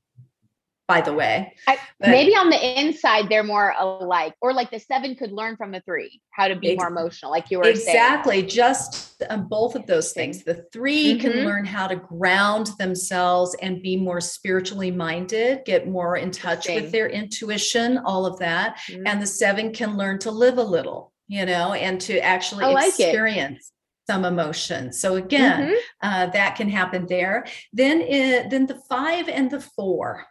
by 0.87 1.01
the 1.01 1.13
way. 1.13 1.53
I, 1.67 1.77
maybe 1.99 2.31
on 2.31 2.49
the 2.49 2.79
inside 2.79 3.27
they're 3.29 3.43
more 3.43 3.73
alike, 3.77 4.33
or 4.41 4.53
like 4.53 4.71
the 4.71 4.79
seven 4.79 5.15
could 5.15 5.31
learn 5.31 5.57
from 5.57 5.71
the 5.71 5.81
three 5.81 6.21
how 6.31 6.47
to 6.47 6.55
be 6.55 6.71
ex- 6.71 6.79
more 6.79 6.87
emotional, 6.87 7.29
like 7.29 7.51
you 7.51 7.59
were 7.59 7.67
exactly. 7.67 8.37
Saying. 8.37 8.47
Just 8.47 9.23
um, 9.29 9.47
both 9.47 9.75
of 9.75 9.85
those 9.85 10.13
things. 10.13 10.43
The 10.43 10.65
3 10.71 11.17
mm-hmm. 11.17 11.19
can 11.19 11.45
learn 11.45 11.65
how 11.65 11.87
to 11.87 11.95
ground 11.95 12.69
themselves 12.79 13.55
and 13.61 13.81
be 13.81 13.97
more 13.97 14.21
spiritually 14.21 14.91
minded, 14.91 15.65
get 15.65 15.87
more 15.87 16.17
in 16.17 16.31
touch 16.31 16.67
with 16.69 16.91
their 16.91 17.09
intuition, 17.09 17.97
all 17.99 18.25
of 18.25 18.39
that. 18.39 18.77
Mm-hmm. 18.89 19.07
And 19.07 19.21
the 19.21 19.27
seven 19.27 19.73
can 19.73 19.97
learn 19.97 20.19
to 20.19 20.31
live 20.31 20.57
a 20.57 20.63
little, 20.63 21.13
you 21.27 21.45
know, 21.45 21.73
and 21.73 21.99
to 22.01 22.19
actually 22.19 22.65
like 22.65 22.87
experience. 22.89 23.71
It 23.71 23.76
some 24.09 24.25
emotion. 24.25 24.93
So 24.93 25.15
again, 25.17 25.69
mm-hmm. 25.69 25.75
uh, 26.01 26.27
that 26.27 26.55
can 26.55 26.69
happen 26.69 27.05
there. 27.07 27.45
Then, 27.73 28.01
it, 28.01 28.49
then 28.49 28.65
the 28.65 28.81
five 28.89 29.27
and 29.27 29.51
the 29.51 29.59
four. 29.59 30.25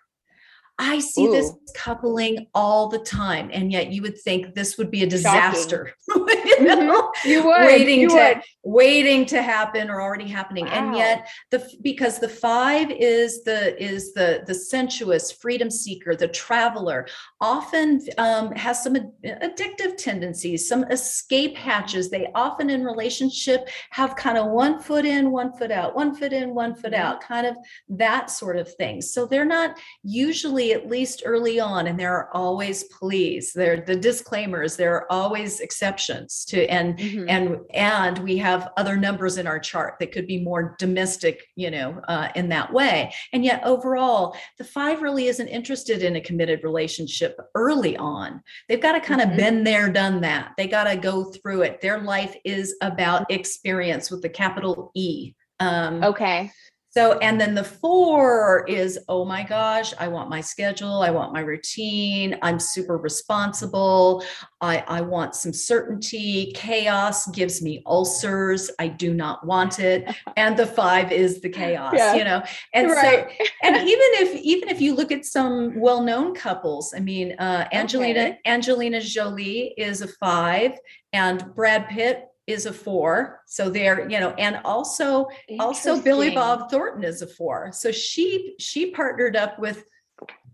I 0.79 0.99
see 0.99 1.27
Ooh. 1.27 1.33
this 1.33 1.53
coupling 1.75 2.49
all 2.55 2.89
the 2.89 2.99
time, 2.99 3.51
and 3.53 3.73
yet 3.73 3.93
you 3.93 4.03
would 4.03 4.21
think 4.21 4.55
this 4.55 4.77
would 4.77 4.91
be 4.91 5.03
a 5.03 5.07
disaster. 5.07 5.93
you, 6.09 6.27
know? 6.61 7.11
mm-hmm. 7.11 7.29
you 7.29 7.45
would 7.45 7.67
waiting 7.67 8.01
you 8.01 8.09
to 8.11 8.15
would. 8.15 8.43
waiting 8.63 9.25
to 9.27 9.41
happen 9.41 9.89
or 9.89 10.03
already 10.03 10.29
happening, 10.29 10.67
wow. 10.67 10.73
and 10.73 10.97
yet 10.97 11.29
the 11.51 11.67
because 11.83 12.19
the 12.19 12.29
five 12.29 12.91
is 12.91 13.43
the 13.45 13.83
is 13.83 14.13
the 14.13 14.43
the 14.47 14.55
sensuous 14.55 15.33
freedom 15.33 15.71
seeker, 15.71 16.15
the 16.15 16.29
traveler, 16.29 17.07
often 17.41 18.03
um, 18.19 18.53
has 18.53 18.83
some 18.83 18.97
addictive 19.25 19.97
tendencies, 19.97 20.69
some 20.69 20.85
escape 20.85 21.57
hatches. 21.57 22.11
They 22.11 22.29
often 22.35 22.69
in 22.69 22.85
relationship 22.85 23.69
have 23.91 24.15
kind 24.15 24.37
of 24.37 24.49
one 24.49 24.79
foot 24.79 25.07
in, 25.07 25.31
one 25.31 25.55
foot 25.57 25.71
out, 25.71 25.97
one 25.97 26.15
foot 26.15 26.35
in, 26.35 26.55
one 26.55 26.75
foot 26.75 26.93
mm-hmm. 26.93 27.03
out, 27.03 27.23
kind 27.23 27.47
of 27.47 27.57
that 27.89 28.31
sort 28.31 28.59
of 28.59 28.73
thing. 28.75 29.01
So 29.01 29.25
they're 29.25 29.47
not 29.47 29.79
usually 30.03 30.66
at 30.73 30.89
least 30.89 31.23
early 31.25 31.61
on 31.61 31.87
and 31.87 31.99
there 31.99 32.15
are 32.15 32.29
always 32.35 32.85
pleas. 32.85 33.53
There 33.53 33.83
the 33.85 33.97
disclaimers 33.97 34.77
there 34.77 34.95
are 34.95 35.13
always 35.13 35.61
exceptions 35.61 36.45
to 36.47 36.67
and 36.67 36.99
mm-hmm. 36.99 37.29
and 37.29 37.59
and 37.75 38.19
we 38.19 38.37
have 38.39 38.71
other 38.77 38.97
numbers 38.97 39.39
in 39.39 39.47
our 39.47 39.59
chart 39.59 39.97
that 40.01 40.13
could 40.13 40.27
be 40.27 40.43
more 40.43 40.77
domestic 40.79 41.45
you 41.57 41.71
know 41.71 42.01
uh, 42.09 42.29
in 42.35 42.49
that 42.51 42.73
way. 42.73 43.13
And 43.33 43.45
yet 43.45 43.63
overall 43.65 44.37
the 44.59 44.65
five 44.65 45.03
really 45.03 45.27
isn't 45.27 45.49
interested 45.49 46.03
in 46.03 46.17
a 46.17 46.21
committed 46.21 46.65
relationship 46.65 47.39
early 47.55 47.97
on. 47.97 48.43
They've 48.69 48.81
got 48.81 48.93
to 48.93 49.01
kind 49.01 49.21
of 49.21 49.29
mm-hmm. 49.29 49.37
been 49.37 49.65
there 49.65 49.91
done 49.91 50.21
that. 50.23 50.53
They 50.57 50.67
got 50.67 50.85
to 50.85 50.97
go 50.97 51.25
through 51.25 51.63
it. 51.63 51.81
Their 51.81 52.01
life 52.01 52.37
is 52.45 52.77
about 52.83 53.31
experience 53.31 54.11
with 54.11 54.23
the 54.23 54.29
capital 54.29 54.91
e 54.95 55.35
um, 55.61 56.05
okay 56.05 56.51
so, 56.97 57.19
and 57.19 57.39
then 57.39 57.55
the 57.55 57.63
four 57.63 58.65
is, 58.67 58.99
oh 59.11 59.27
my 59.27 59.43
gosh, 59.43 59.93
I 59.99 60.09
want 60.09 60.31
my 60.31 60.41
schedule. 60.41 61.03
I 61.03 61.11
want 61.11 61.35
my 61.35 61.41
routine. 61.41 62.39
I'm 62.41 62.59
super 62.59 62.97
responsible. 62.97 64.25
I, 64.63 64.83
I 64.89 65.03
want 65.03 65.35
some 65.35 65.53
certainty. 65.53 66.53
Chaos 66.55 67.27
gives 67.33 67.61
me 67.61 67.83
ulcers. 67.85 68.71
I 68.79 68.89
do 68.89 69.13
not 69.13 69.47
want 69.47 69.79
it. 69.79 70.09
And 70.39 70.57
the 70.57 70.67
five 70.67 71.13
is 71.13 71.41
the 71.41 71.49
chaos, 71.49 71.95
yeah. 71.97 72.15
you 72.15 72.25
know? 72.25 72.43
And 72.75 72.91
right. 72.91 73.27
so, 73.39 73.47
and 73.63 73.77
even 73.89 73.89
if, 73.89 74.35
even 74.43 74.69
if 74.69 74.81
you 74.81 74.95
look 74.95 75.11
at 75.11 75.25
some 75.25 75.79
well-known 75.81 76.35
couples, 76.35 76.95
I 76.95 77.01
mean, 77.01 77.33
uh, 77.39 77.69
Angelina, 77.73 78.21
okay. 78.21 78.39
Angelina 78.45 79.01
Jolie 79.01 79.75
is 79.79 80.03
a 80.03 80.09
five 80.09 80.73
and 81.13 81.55
Brad 81.55 81.89
Pitt 81.89 82.27
is 82.47 82.67
a 82.67 82.73
four. 82.73 83.43
So 83.47 83.69
there, 83.69 84.09
you 84.09 84.21
know, 84.21 84.31
and 84.31 84.61
also 84.65 85.29
also 85.59 86.01
Billy 86.01 86.35
Bob 86.35 86.71
Thornton 86.71 87.05
is 87.05 87.23
a 87.23 87.27
four. 87.27 87.71
So 87.73 87.91
she 87.91 88.55
she 88.59 88.91
partnered 88.91 89.37
up 89.37 89.59
with 89.59 89.85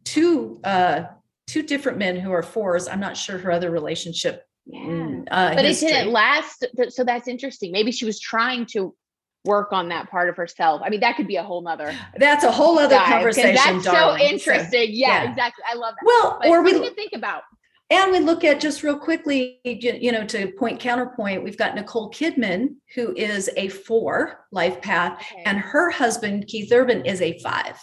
two 0.05 0.61
uh 0.65 1.05
two 1.47 1.63
different 1.63 1.99
men 1.99 2.17
who 2.17 2.33
are 2.33 2.43
fours. 2.43 2.89
I'm 2.89 3.01
not 3.01 3.17
sure 3.17 3.39
her 3.39 3.51
other 3.51 3.71
relationship. 3.71 4.45
Yeah. 4.67 4.81
Mm, 4.81 5.29
uh, 5.31 5.55
but 5.55 5.65
history. 5.65 5.89
it 5.89 5.93
didn't 5.93 6.13
last. 6.13 6.67
So 6.91 7.05
that's 7.05 7.29
interesting. 7.29 7.73
Maybe 7.73 7.93
she 7.93 8.05
was 8.05 8.21
trying 8.21 8.67
to 8.67 8.95
work 9.45 9.73
on 9.73 9.89
that 9.89 10.09
part 10.09 10.29
of 10.29 10.37
herself. 10.37 10.83
I 10.85 10.89
mean, 10.89 11.01
that 11.01 11.17
could 11.17 11.27
be 11.27 11.37
a 11.37 11.43
whole 11.43 11.63
nother. 11.63 11.95
That's 12.17 12.45
a 12.45 12.53
whole 12.53 12.79
other 12.79 12.97
conversation. 12.97 13.55
That's 13.55 13.85
darling. 13.85 14.21
so 14.21 14.25
interesting. 14.25 14.71
So, 14.71 14.79
yeah, 14.79 15.25
yeah, 15.25 15.31
exactly. 15.31 15.65
I 15.69 15.75
love 15.75 15.95
that. 16.01 16.07
Well, 16.07 16.39
but 16.41 16.49
or 16.49 16.63
we 16.63 16.73
think 16.91 17.13
about 17.13 17.43
and 17.93 18.11
we 18.11 18.21
look 18.21 18.43
at 18.43 18.59
just 18.59 18.83
real 18.83 18.99
quickly, 18.99 19.61
you 19.65 20.13
know, 20.13 20.27
to 20.27 20.51
point 20.53 20.81
counterpoint, 20.81 21.45
we've 21.45 21.59
got 21.59 21.75
Nicole 21.75 22.11
Kidman, 22.11 22.77
who 22.95 23.15
is 23.15 23.51
a 23.59 23.69
four 23.69 24.47
life 24.51 24.81
path, 24.81 25.21
okay. 25.21 25.43
and 25.45 25.59
her 25.59 25.91
husband, 25.91 26.47
Keith 26.47 26.73
Urban, 26.73 27.05
is 27.05 27.21
a 27.21 27.39
five. 27.41 27.79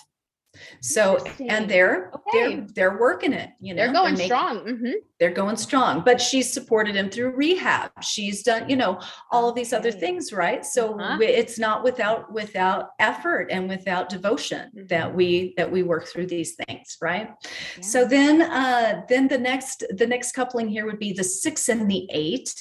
So 0.81 1.17
and 1.39 1.69
they're 1.69 2.11
okay. 2.15 2.55
they're 2.55 2.67
they're 2.75 2.99
working 2.99 3.33
it, 3.33 3.49
you 3.59 3.73
know. 3.73 3.83
They're 3.83 3.93
going 3.93 4.15
they're 4.15 4.27
making, 4.27 4.27
strong. 4.27 4.59
Mm-hmm. 4.65 4.91
They're 5.19 5.31
going 5.31 5.57
strong. 5.57 6.03
But 6.05 6.21
she's 6.21 6.51
supported 6.51 6.95
him 6.95 7.09
through 7.09 7.31
rehab. 7.35 7.91
She's 8.01 8.43
done, 8.43 8.69
you 8.69 8.75
know, 8.75 9.01
all 9.31 9.49
of 9.49 9.55
these 9.55 9.73
other 9.73 9.91
things, 9.91 10.31
right? 10.31 10.65
So 10.65 10.99
uh-huh. 10.99 11.19
it's 11.21 11.59
not 11.59 11.83
without 11.83 12.31
without 12.31 12.89
effort 12.99 13.47
and 13.51 13.67
without 13.67 14.09
devotion 14.09 14.69
mm-hmm. 14.75 14.87
that 14.87 15.13
we 15.13 15.53
that 15.57 15.69
we 15.69 15.83
work 15.83 16.07
through 16.07 16.27
these 16.27 16.55
things, 16.55 16.97
right? 17.01 17.29
Yeah. 17.43 17.81
So 17.81 18.05
then 18.05 18.41
uh 18.41 19.01
then 19.09 19.27
the 19.27 19.37
next 19.37 19.83
the 19.95 20.07
next 20.07 20.33
coupling 20.33 20.67
here 20.67 20.85
would 20.85 20.99
be 20.99 21.13
the 21.13 21.23
six 21.23 21.69
and 21.69 21.89
the 21.89 22.07
eight. 22.11 22.53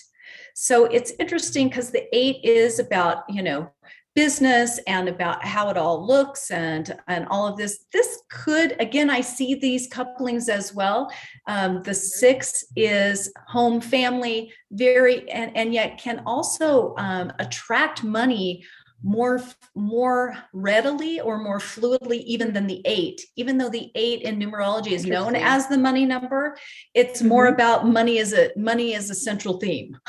So 0.55 0.87
it's 0.87 1.13
interesting 1.21 1.69
because 1.69 1.93
the 1.93 2.05
eight 2.13 2.45
is 2.45 2.81
about, 2.81 3.23
you 3.29 3.43
know, 3.43 3.71
business 4.19 4.81
and 4.89 5.09
about 5.09 5.45
how 5.45 5.71
it 5.71 5.77
all 5.77 6.05
looks 6.05 6.51
and 6.51 6.99
and 7.07 7.25
all 7.31 7.47
of 7.47 7.57
this 7.57 7.85
this 7.93 8.23
could 8.29 8.75
again 8.81 9.09
i 9.09 9.21
see 9.21 9.55
these 9.55 9.87
couplings 9.87 10.49
as 10.49 10.75
well. 10.75 11.09
Um, 11.47 11.83
the 11.85 11.95
six 11.95 12.65
is 12.75 13.33
home 13.47 13.81
family 13.81 14.53
very 14.73 15.31
and, 15.31 15.57
and 15.57 15.73
yet 15.73 15.99
can 15.99 16.23
also 16.27 16.95
um, 16.99 17.33
attract 17.39 18.03
money 18.03 18.65
more 19.05 19.41
more 19.77 20.37
readily 20.53 21.21
or 21.21 21.39
more 21.39 21.61
fluidly 21.61 22.21
even 22.25 22.53
than 22.53 22.67
the 22.67 22.83
eight. 22.85 23.21
Even 23.37 23.57
though 23.57 23.69
the 23.69 23.93
eight 23.95 24.23
in 24.23 24.37
numerology 24.41 24.91
is 24.91 25.07
known 25.07 25.37
as 25.37 25.69
the 25.69 25.79
money 25.79 26.05
number 26.05 26.57
it's 26.95 27.23
more 27.23 27.45
mm-hmm. 27.45 27.55
about 27.55 27.87
money 27.87 28.19
as 28.19 28.33
a 28.33 28.51
money 28.57 28.97
as 28.97 29.11
a 29.11 29.15
central 29.15 29.59
theme. 29.59 29.97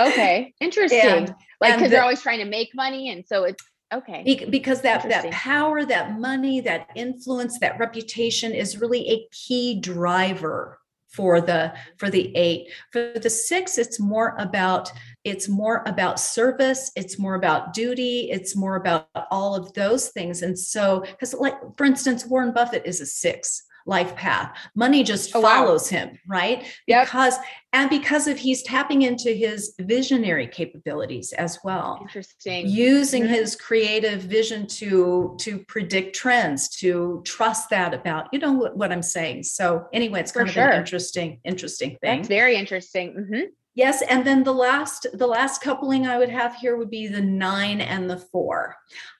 Okay 0.00 0.52
interesting. 0.60 1.00
And, 1.00 1.34
like 1.64 1.74
because 1.74 1.90
the, 1.90 1.96
they're 1.96 2.02
always 2.02 2.22
trying 2.22 2.38
to 2.38 2.44
make 2.44 2.74
money 2.74 3.10
and 3.10 3.24
so 3.26 3.44
it's 3.44 3.62
okay. 3.92 4.46
Because 4.50 4.82
that 4.82 5.08
that 5.08 5.30
power 5.30 5.84
that 5.84 6.18
money 6.18 6.60
that 6.60 6.88
influence 6.94 7.58
that 7.60 7.78
reputation 7.78 8.52
is 8.52 8.78
really 8.80 9.08
a 9.08 9.28
key 9.32 9.80
driver 9.80 10.78
for 11.08 11.40
the 11.40 11.72
for 11.96 12.10
the 12.10 12.34
eight. 12.36 12.68
For 12.92 13.12
the 13.20 13.30
six 13.30 13.78
it's 13.78 14.00
more 14.00 14.34
about 14.38 14.90
it's 15.22 15.48
more 15.48 15.82
about 15.86 16.18
service 16.18 16.90
it's 16.96 17.18
more 17.18 17.36
about 17.36 17.72
duty 17.72 18.30
it's 18.30 18.56
more 18.56 18.76
about 18.76 19.08
all 19.30 19.54
of 19.54 19.72
those 19.74 20.08
things. 20.08 20.42
And 20.42 20.58
so 20.58 21.00
because 21.00 21.34
like 21.34 21.54
for 21.76 21.84
instance 21.84 22.26
warren 22.26 22.52
buffett 22.52 22.84
is 22.84 23.00
a 23.00 23.06
six 23.06 23.62
life 23.86 24.14
path. 24.16 24.56
Money 24.74 25.02
just 25.02 25.34
oh, 25.34 25.42
follows 25.42 25.90
wow. 25.90 25.98
him, 25.98 26.18
right? 26.26 26.64
Yep. 26.86 27.06
Because 27.06 27.36
and 27.72 27.90
because 27.90 28.28
of 28.28 28.38
he's 28.38 28.62
tapping 28.62 29.02
into 29.02 29.30
his 29.32 29.74
visionary 29.80 30.46
capabilities 30.46 31.32
as 31.32 31.58
well. 31.64 31.98
Interesting. 32.00 32.68
Using 32.68 33.24
mm-hmm. 33.24 33.34
his 33.34 33.56
creative 33.56 34.20
vision 34.22 34.66
to 34.68 35.36
to 35.40 35.58
predict 35.66 36.14
trends, 36.14 36.68
to 36.80 37.22
trust 37.24 37.70
that 37.70 37.92
about, 37.92 38.28
you 38.32 38.38
know 38.38 38.52
what, 38.52 38.76
what 38.76 38.92
I'm 38.92 39.02
saying. 39.02 39.42
So 39.42 39.86
anyway, 39.92 40.20
it's 40.20 40.32
kind 40.32 40.46
For 40.46 40.50
of 40.50 40.54
sure. 40.54 40.68
an 40.70 40.78
interesting, 40.80 41.40
interesting 41.44 41.98
thing. 42.00 42.18
That's 42.18 42.28
very 42.28 42.56
interesting. 42.56 43.14
Mm-hmm. 43.14 43.44
Yes, 43.74 44.02
and 44.02 44.24
then 44.24 44.44
the 44.44 44.54
last 44.54 45.06
the 45.14 45.26
last 45.26 45.60
coupling 45.60 46.06
I 46.06 46.18
would 46.18 46.28
have 46.28 46.54
here 46.54 46.76
would 46.76 46.90
be 46.90 47.08
the 47.08 47.20
9 47.20 47.80
and 47.80 48.08
the 48.08 48.18
4. 48.18 48.76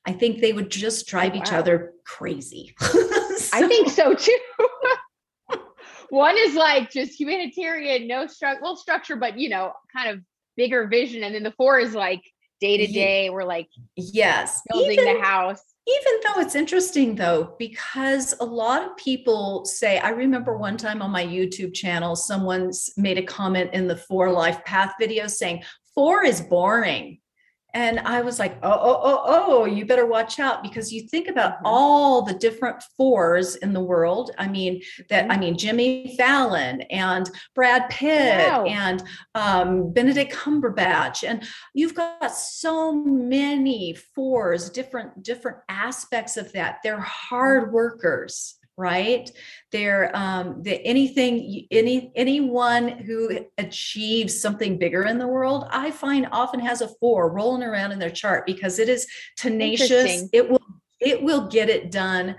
I 0.07 0.13
think 0.13 0.41
they 0.41 0.53
would 0.53 0.71
just 0.71 1.09
drive 1.09 1.33
oh, 1.33 1.37
wow. 1.37 1.43
each 1.43 1.53
other 1.53 1.93
crazy. 2.05 2.75
so, 2.79 2.89
I 3.53 3.67
think 3.67 3.91
so 3.91 4.15
too. 4.15 4.39
One 6.11 6.37
is 6.39 6.55
like 6.55 6.93
just 6.93 7.19
humanitarian, 7.19 8.07
no 8.07 8.29
structure, 8.29 8.61
well 8.63 8.77
structure, 8.77 9.17
but 9.17 9.39
you 9.39 9.49
know, 9.49 9.73
kind 9.95 10.11
of 10.11 10.21
bigger 10.57 10.87
vision, 10.87 11.25
and 11.25 11.35
then 11.35 11.43
the 11.43 11.53
4 11.53 11.81
is 11.81 11.95
like 11.95 12.23
day 12.61 12.77
to 12.77 12.87
day. 12.87 13.31
We're 13.31 13.45
like 13.45 13.69
yes, 13.97 14.63
building 14.71 15.01
Even, 15.01 15.17
the 15.17 15.21
house 15.21 15.63
even 15.87 16.13
though 16.23 16.41
it's 16.41 16.55
interesting 16.55 17.15
though 17.15 17.55
because 17.59 18.35
a 18.41 18.45
lot 18.45 18.83
of 18.83 18.97
people 18.97 19.65
say 19.65 19.99
i 19.99 20.09
remember 20.09 20.57
one 20.57 20.77
time 20.77 21.03
on 21.03 21.11
my 21.11 21.25
youtube 21.25 21.75
channel 21.75 22.17
someone's 22.17 22.91
made 22.97 23.19
a 23.19 23.23
comment 23.23 23.73
in 23.75 23.87
the 23.87 23.97
four 23.97 24.31
life 24.31 24.65
path 24.65 24.95
video 24.99 25.27
saying 25.27 25.63
four 25.95 26.25
is 26.25 26.41
boring 26.41 27.19
and 27.75 27.99
I 28.01 28.21
was 28.21 28.39
like, 28.39 28.57
oh, 28.63 28.71
oh, 28.71 29.01
oh, 29.03 29.23
oh, 29.27 29.65
you 29.65 29.85
better 29.85 30.07
watch 30.07 30.39
out 30.39 30.63
because 30.63 30.93
you 30.93 31.09
think 31.09 31.27
about 31.27 31.57
mm-hmm. 31.57 31.67
all 31.67 32.23
the 32.23 32.35
different 32.35 32.81
fours 32.97 33.57
in 33.57 33.73
the 33.73 33.81
world. 33.81 34.31
I 34.39 34.47
mean, 34.47 34.81
that, 35.11 35.25
I 35.25 35.29
mm-hmm. 35.35 35.41
mean, 35.41 35.59
Jimmy 35.59 36.15
Fallon 36.17 36.83
and 36.83 37.29
Brad 37.55 37.91
Pitt 37.91 38.49
wow. 38.49 38.65
and 38.65 39.03
um, 39.35 39.93
Benedict 39.93 40.33
Cumberbatch. 40.33 41.29
And 41.29 41.45
you've 41.75 41.95
got 41.95 42.33
so 42.33 42.93
many 42.93 43.95
fours, 44.15 44.71
different, 44.71 45.25
different 45.25 45.59
aspects 45.69 46.37
of 46.37 46.53
that. 46.53 46.79
They're 46.85 47.01
hard 47.01 47.73
workers 47.73 48.55
right? 48.77 49.31
They're 49.73 50.15
um 50.17 50.63
the 50.63 50.85
anything 50.85 51.67
any 51.71 52.13
anyone 52.15 52.89
who 52.89 53.47
achieves 53.59 54.41
something 54.41 54.79
bigger 54.79 55.05
in 55.05 55.19
the 55.19 55.27
world 55.27 55.67
i 55.71 55.91
find 55.91 56.29
often 56.33 56.61
has 56.61 56.81
a 56.81 56.89
four 57.01 57.33
rolling 57.33 57.63
around 57.63 57.93
in 57.93 57.99
their 57.99 58.11
chart 58.11 58.47
because 58.47 58.79
it 58.79 58.89
is 58.89 59.07
tenacious. 59.37 60.29
It 60.33 60.49
will 60.49 60.63
it 61.01 61.23
will 61.23 61.49
get 61.49 61.69
it 61.69 61.91
done 61.91 62.37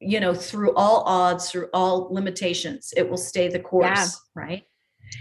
you 0.00 0.20
know 0.20 0.34
through 0.34 0.74
all 0.74 1.02
odds 1.02 1.50
through 1.50 1.68
all 1.72 2.12
limitations. 2.12 2.92
It 2.96 3.08
will 3.08 3.16
stay 3.16 3.48
the 3.48 3.60
course 3.60 3.86
yeah. 3.86 4.06
right? 4.34 4.62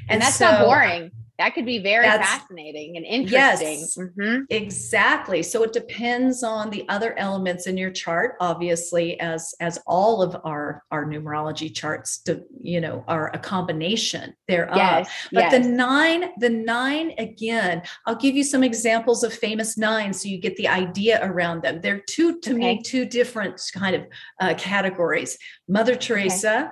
And, 0.09 0.11
and 0.15 0.21
that's 0.21 0.35
so, 0.35 0.51
not 0.51 0.65
boring 0.65 1.11
that 1.39 1.53
could 1.53 1.65
be 1.65 1.77
very 1.77 2.05
fascinating 2.05 2.97
and 2.97 3.05
interesting. 3.05 3.79
Yes, 3.79 3.95
mm-hmm. 3.95 4.43
exactly. 4.49 5.43
So 5.43 5.61
it 5.61 5.71
depends 5.71 6.41
on 6.41 6.71
the 6.71 6.83
other 6.89 7.17
elements 7.19 7.67
in 7.67 7.77
your 7.77 7.91
chart, 7.91 8.37
obviously, 8.39 9.19
as 9.19 9.53
as 9.59 9.79
all 9.85 10.23
of 10.23 10.35
our 10.43 10.83
our 10.89 11.05
numerology 11.05 11.73
charts, 11.73 12.17
to, 12.23 12.43
you 12.59 12.81
know, 12.81 13.03
are 13.07 13.29
a 13.35 13.37
combination 13.37 14.33
thereof. 14.47 14.77
Yes, 14.77 15.27
but 15.31 15.41
yes. 15.41 15.51
the 15.53 15.69
nine, 15.69 16.31
the 16.39 16.49
nine 16.49 17.13
again, 17.19 17.83
I'll 18.07 18.15
give 18.15 18.35
you 18.35 18.43
some 18.43 18.63
examples 18.63 19.23
of 19.23 19.31
famous 19.31 19.77
nines 19.77 20.21
so 20.21 20.29
you 20.29 20.39
get 20.39 20.55
the 20.55 20.67
idea 20.67 21.23
around 21.23 21.61
them. 21.61 21.81
They're 21.81 22.01
two 22.01 22.39
to 22.39 22.51
okay. 22.51 22.59
me 22.77 22.81
two 22.81 23.05
different 23.05 23.61
kind 23.75 23.95
of 23.95 24.07
uh, 24.41 24.55
categories: 24.57 25.37
Mother 25.69 25.95
Teresa, 25.95 26.55
okay. 26.55 26.71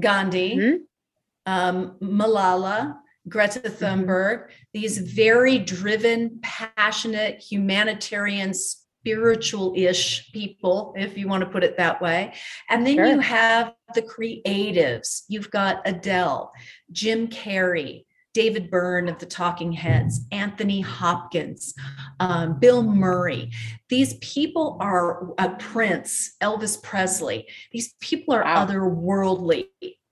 Gandhi, 0.00 0.56
mm-hmm. 0.56 1.52
um, 1.52 1.96
Malala. 2.00 2.96
Greta 3.30 3.60
mm-hmm. 3.60 3.84
Thunberg, 3.84 4.48
these 4.74 4.98
very 4.98 5.58
driven, 5.58 6.40
passionate, 6.42 7.40
humanitarian, 7.40 8.52
spiritual 8.52 9.72
ish 9.76 10.30
people, 10.32 10.92
if 10.96 11.16
you 11.16 11.26
want 11.26 11.42
to 11.42 11.48
put 11.48 11.64
it 11.64 11.76
that 11.78 12.02
way. 12.02 12.34
And 12.68 12.86
then 12.86 12.96
sure. 12.96 13.06
you 13.06 13.20
have 13.20 13.72
the 13.94 14.02
creatives. 14.02 15.22
You've 15.28 15.50
got 15.50 15.80
Adele, 15.86 16.52
Jim 16.92 17.28
Carrey, 17.28 18.04
David 18.32 18.70
Byrne 18.70 19.08
of 19.08 19.18
the 19.18 19.26
Talking 19.26 19.72
Heads, 19.72 20.20
Anthony 20.30 20.80
Hopkins, 20.80 21.74
um, 22.20 22.60
Bill 22.60 22.82
Murray. 22.82 23.50
These 23.88 24.14
people 24.14 24.76
are 24.80 25.32
uh, 25.38 25.54
Prince, 25.56 26.36
Elvis 26.40 26.80
Presley. 26.80 27.48
These 27.72 27.94
people 28.00 28.34
are 28.34 28.44
wow. 28.44 28.66
otherworldly. 28.66 29.66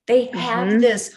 They 0.07 0.27
have 0.27 0.69
mm-hmm. 0.69 0.79
this 0.79 1.15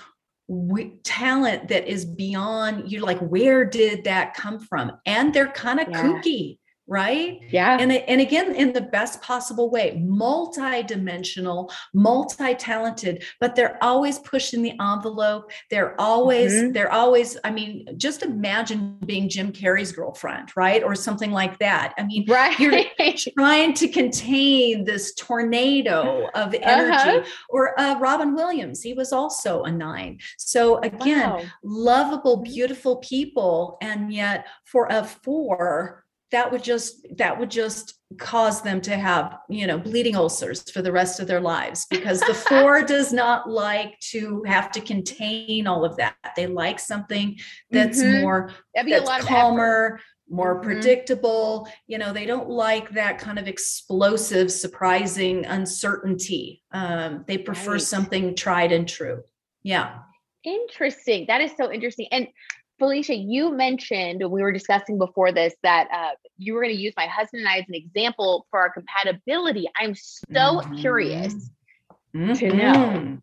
talent 1.03 1.69
that 1.69 1.87
is 1.87 2.03
beyond 2.03 2.91
you 2.91 2.99
like 2.99 3.19
where 3.19 3.63
did 3.63 4.03
that 4.03 4.33
come 4.33 4.59
from 4.59 4.91
and 5.05 5.33
they're 5.33 5.51
kind 5.51 5.79
of 5.79 5.87
yeah. 5.89 6.03
kooky 6.03 6.57
right 6.91 7.39
yeah 7.51 7.77
and 7.79 7.89
and 7.89 8.19
again 8.19 8.53
in 8.53 8.73
the 8.73 8.81
best 8.81 9.21
possible 9.21 9.69
way 9.69 9.97
multi-dimensional 10.05 11.71
multi-talented 11.93 13.23
but 13.39 13.55
they're 13.55 13.81
always 13.81 14.19
pushing 14.19 14.61
the 14.61 14.73
envelope 14.81 15.49
they're 15.69 15.99
always 16.01 16.51
mm-hmm. 16.51 16.73
they're 16.73 16.91
always 16.91 17.37
i 17.45 17.49
mean 17.49 17.87
just 17.95 18.23
imagine 18.23 18.97
being 19.05 19.29
jim 19.29 19.53
carrey's 19.53 19.93
girlfriend 19.93 20.51
right 20.57 20.83
or 20.83 20.93
something 20.93 21.31
like 21.31 21.57
that 21.59 21.93
i 21.97 22.03
mean 22.03 22.25
right. 22.27 22.59
you're 22.59 22.83
trying 23.37 23.73
to 23.73 23.87
contain 23.87 24.83
this 24.83 25.13
tornado 25.13 26.27
of 26.35 26.53
energy 26.55 27.19
uh-huh. 27.19 27.23
or 27.47 27.79
uh, 27.79 27.97
robin 27.99 28.35
williams 28.35 28.81
he 28.81 28.93
was 28.93 29.13
also 29.13 29.63
a 29.63 29.71
nine 29.71 30.19
so 30.37 30.77
again 30.79 31.29
wow. 31.29 31.41
lovable 31.63 32.43
beautiful 32.43 32.97
people 32.97 33.77
and 33.81 34.11
yet 34.11 34.45
for 34.65 34.87
a 34.89 35.05
four 35.05 36.00
that 36.31 36.51
would 36.51 36.63
just 36.63 37.05
that 37.17 37.39
would 37.39 37.51
just 37.51 37.99
cause 38.17 38.61
them 38.61 38.81
to 38.81 38.95
have 38.95 39.37
you 39.49 39.67
know 39.67 39.77
bleeding 39.77 40.15
ulcers 40.15 40.69
for 40.71 40.81
the 40.81 40.91
rest 40.91 41.19
of 41.19 41.27
their 41.27 41.39
lives 41.39 41.85
because 41.89 42.19
the 42.21 42.33
four 42.33 42.81
does 42.85 43.13
not 43.13 43.49
like 43.49 43.99
to 43.99 44.43
have 44.45 44.71
to 44.71 44.81
contain 44.81 45.67
all 45.67 45.85
of 45.85 45.95
that. 45.97 46.15
They 46.35 46.47
like 46.47 46.79
something 46.79 47.37
that's 47.69 48.01
mm-hmm. 48.01 48.21
more 48.21 48.51
that's 48.73 49.25
calmer 49.25 49.99
more 50.29 50.55
mm-hmm. 50.55 50.63
predictable 50.63 51.67
you 51.87 51.97
know 51.97 52.13
they 52.13 52.25
don't 52.25 52.49
like 52.49 52.89
that 52.91 53.19
kind 53.19 53.37
of 53.37 53.47
explosive 53.47 54.51
surprising 54.51 55.45
uncertainty. 55.45 56.63
Um, 56.71 57.25
they 57.27 57.37
prefer 57.37 57.73
right. 57.73 57.81
something 57.81 58.35
tried 58.35 58.71
and 58.71 58.87
true. 58.87 59.23
Yeah. 59.63 59.99
Interesting. 60.43 61.25
That 61.27 61.41
is 61.41 61.51
so 61.55 61.71
interesting. 61.71 62.07
And 62.11 62.27
Felicia, 62.81 63.13
you 63.13 63.55
mentioned 63.55 64.27
we 64.27 64.41
were 64.41 64.51
discussing 64.51 64.97
before 64.97 65.31
this 65.31 65.53
that 65.61 65.87
uh, 65.93 66.15
you 66.39 66.55
were 66.55 66.63
going 66.63 66.75
to 66.75 66.81
use 66.81 66.95
my 66.97 67.05
husband 67.05 67.41
and 67.41 67.47
I 67.49 67.59
as 67.59 67.65
an 67.67 67.75
example 67.75 68.47
for 68.49 68.59
our 68.59 68.71
compatibility. 68.71 69.69
I'm 69.79 69.93
so 69.93 70.23
mm-hmm. 70.33 70.77
curious 70.77 71.51
mm-hmm. 72.15 72.33
to 72.33 72.53
know. 72.53 73.17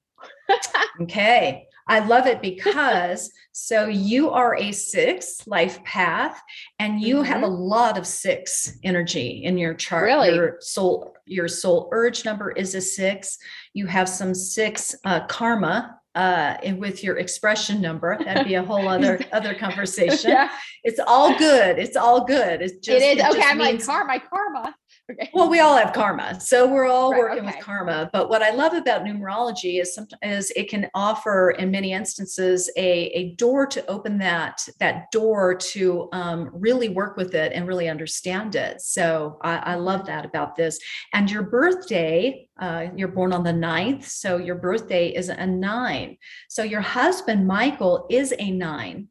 okay. 1.02 1.66
I 1.88 1.98
love 1.98 2.28
it 2.28 2.40
because 2.40 3.32
so 3.50 3.88
you 3.88 4.30
are 4.30 4.54
a 4.54 4.70
six 4.70 5.44
life 5.48 5.82
path 5.82 6.40
and 6.78 7.00
you 7.00 7.16
mm-hmm. 7.16 7.24
have 7.24 7.42
a 7.42 7.48
lot 7.48 7.98
of 7.98 8.06
six 8.06 8.78
energy 8.84 9.42
in 9.42 9.58
your 9.58 9.74
chart. 9.74 10.04
Really? 10.04 10.36
Your 10.36 10.58
soul, 10.60 11.16
your 11.26 11.48
soul 11.48 11.88
urge 11.90 12.24
number 12.24 12.52
is 12.52 12.76
a 12.76 12.80
six. 12.80 13.38
You 13.74 13.86
have 13.86 14.08
some 14.08 14.36
six 14.36 14.94
uh, 15.04 15.26
karma 15.26 15.97
uh, 16.18 16.56
with 16.76 17.04
your 17.04 17.16
expression 17.16 17.80
number. 17.80 18.18
That'd 18.18 18.44
be 18.44 18.54
a 18.54 18.62
whole 18.62 18.88
other 18.96 19.20
other 19.32 19.54
conversation. 19.54 20.32
Yeah. 20.32 20.50
It's 20.82 20.98
all 21.06 21.38
good. 21.38 21.78
It's 21.78 21.96
all 21.96 22.24
good. 22.24 22.60
It's 22.60 22.74
just 22.84 23.00
it 23.00 23.18
is 23.18 23.24
it 23.24 23.30
okay. 23.30 23.42
I'm 23.44 23.58
means, 23.58 23.86
like 23.86 23.96
karma, 23.96 24.06
my 24.08 24.18
karma. 24.18 24.74
Okay. 25.10 25.30
Well, 25.32 25.48
we 25.48 25.60
all 25.60 25.74
have 25.74 25.94
karma, 25.94 26.38
so 26.38 26.66
we're 26.66 26.86
all 26.86 27.12
right, 27.12 27.18
working 27.18 27.46
okay. 27.46 27.56
with 27.56 27.64
karma. 27.64 28.10
But 28.12 28.28
what 28.28 28.42
I 28.42 28.50
love 28.50 28.74
about 28.74 29.04
numerology 29.04 29.80
is 29.80 29.94
sometimes 29.94 30.50
it 30.50 30.68
can 30.68 30.90
offer, 30.92 31.52
in 31.52 31.70
many 31.70 31.94
instances, 31.94 32.70
a, 32.76 33.06
a 33.06 33.34
door 33.36 33.66
to 33.68 33.86
open 33.86 34.18
that 34.18 34.68
that 34.80 35.10
door 35.10 35.54
to 35.54 36.10
um, 36.12 36.50
really 36.52 36.90
work 36.90 37.16
with 37.16 37.34
it 37.34 37.52
and 37.54 37.66
really 37.66 37.88
understand 37.88 38.54
it. 38.54 38.82
So 38.82 39.38
I, 39.42 39.56
I 39.56 39.74
love 39.76 40.04
that 40.06 40.26
about 40.26 40.56
this. 40.56 40.78
And 41.14 41.30
your 41.30 41.44
birthday, 41.44 42.46
uh, 42.60 42.88
you're 42.94 43.08
born 43.08 43.32
on 43.32 43.44
the 43.44 43.52
9th, 43.52 44.04
so 44.04 44.36
your 44.36 44.56
birthday 44.56 45.08
is 45.08 45.30
a 45.30 45.46
nine. 45.46 46.18
So 46.50 46.62
your 46.62 46.82
husband 46.82 47.46
Michael 47.46 48.06
is 48.10 48.34
a 48.38 48.50
nine 48.50 49.08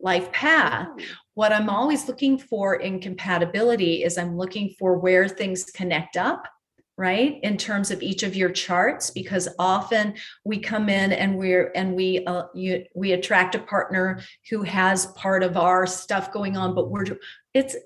life 0.00 0.30
path. 0.32 0.88
Oh. 0.90 1.02
What 1.34 1.52
I'm 1.52 1.68
always 1.68 2.08
looking 2.08 2.38
for 2.38 2.76
in 2.76 3.00
compatibility 3.00 4.02
is 4.04 4.16
I'm 4.18 4.36
looking 4.36 4.74
for 4.78 4.98
where 4.98 5.28
things 5.28 5.64
connect 5.64 6.16
up 6.16 6.46
right 6.98 7.38
in 7.42 7.56
terms 7.56 7.90
of 7.90 8.02
each 8.02 8.22
of 8.22 8.34
your 8.34 8.50
charts 8.50 9.10
because 9.10 9.48
often 9.58 10.14
we 10.44 10.58
come 10.58 10.88
in 10.88 11.12
and 11.12 11.36
we're 11.36 11.70
and 11.74 11.94
we 11.94 12.24
uh, 12.24 12.44
you, 12.54 12.84
we 12.94 13.12
attract 13.12 13.54
a 13.54 13.58
partner 13.58 14.20
who 14.48 14.62
has 14.62 15.06
part 15.08 15.42
of 15.42 15.56
our 15.56 15.86
stuff 15.86 16.32
going 16.32 16.56
on 16.56 16.74
but 16.74 16.90
we're 16.90 17.04
it's 17.52 17.76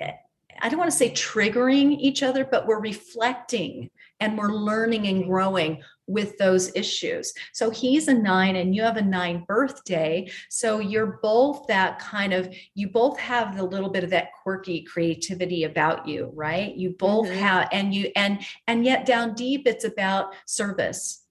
i 0.61 0.69
don't 0.69 0.79
want 0.79 0.91
to 0.91 0.97
say 0.97 1.11
triggering 1.11 1.99
each 1.99 2.23
other 2.23 2.45
but 2.45 2.67
we're 2.69 2.81
reflecting 2.81 3.91
and 4.21 4.39
we're 4.39 4.53
learning 4.53 5.09
and 5.09 5.25
growing 5.25 5.83
with 6.11 6.37
those 6.39 6.75
issues. 6.75 7.33
So 7.53 7.71
he's 7.71 8.09
a 8.09 8.15
nine 8.15 8.57
and 8.57 8.75
you 8.75 8.83
have 8.83 8.97
a 8.97 9.03
nine 9.03 9.45
birthday. 9.47 10.31
So 10.49 10.81
you're 10.81 11.21
both 11.23 11.67
that 11.69 11.99
kind 12.01 12.33
of, 12.33 12.53
you 12.75 12.89
both 12.89 13.19
have 13.19 13.57
the 13.57 13.65
little 13.65 13.91
bit 13.91 14.05
of 14.05 14.11
that 14.11 14.31
quirky 14.43 14.83
creativity 14.83 15.65
about 15.65 16.09
you, 16.09 16.31
right? 16.35 16.75
You 16.75 16.91
both 16.99 17.29
mm-hmm. 17.29 17.39
have, 17.39 17.69
and 17.73 17.95
you, 17.95 18.11
and, 18.17 18.41
and 18.67 18.85
yet 18.85 19.07
down 19.07 19.35
deep, 19.35 19.63
it's 19.67 19.85
about 19.85 20.35
service. 20.47 21.25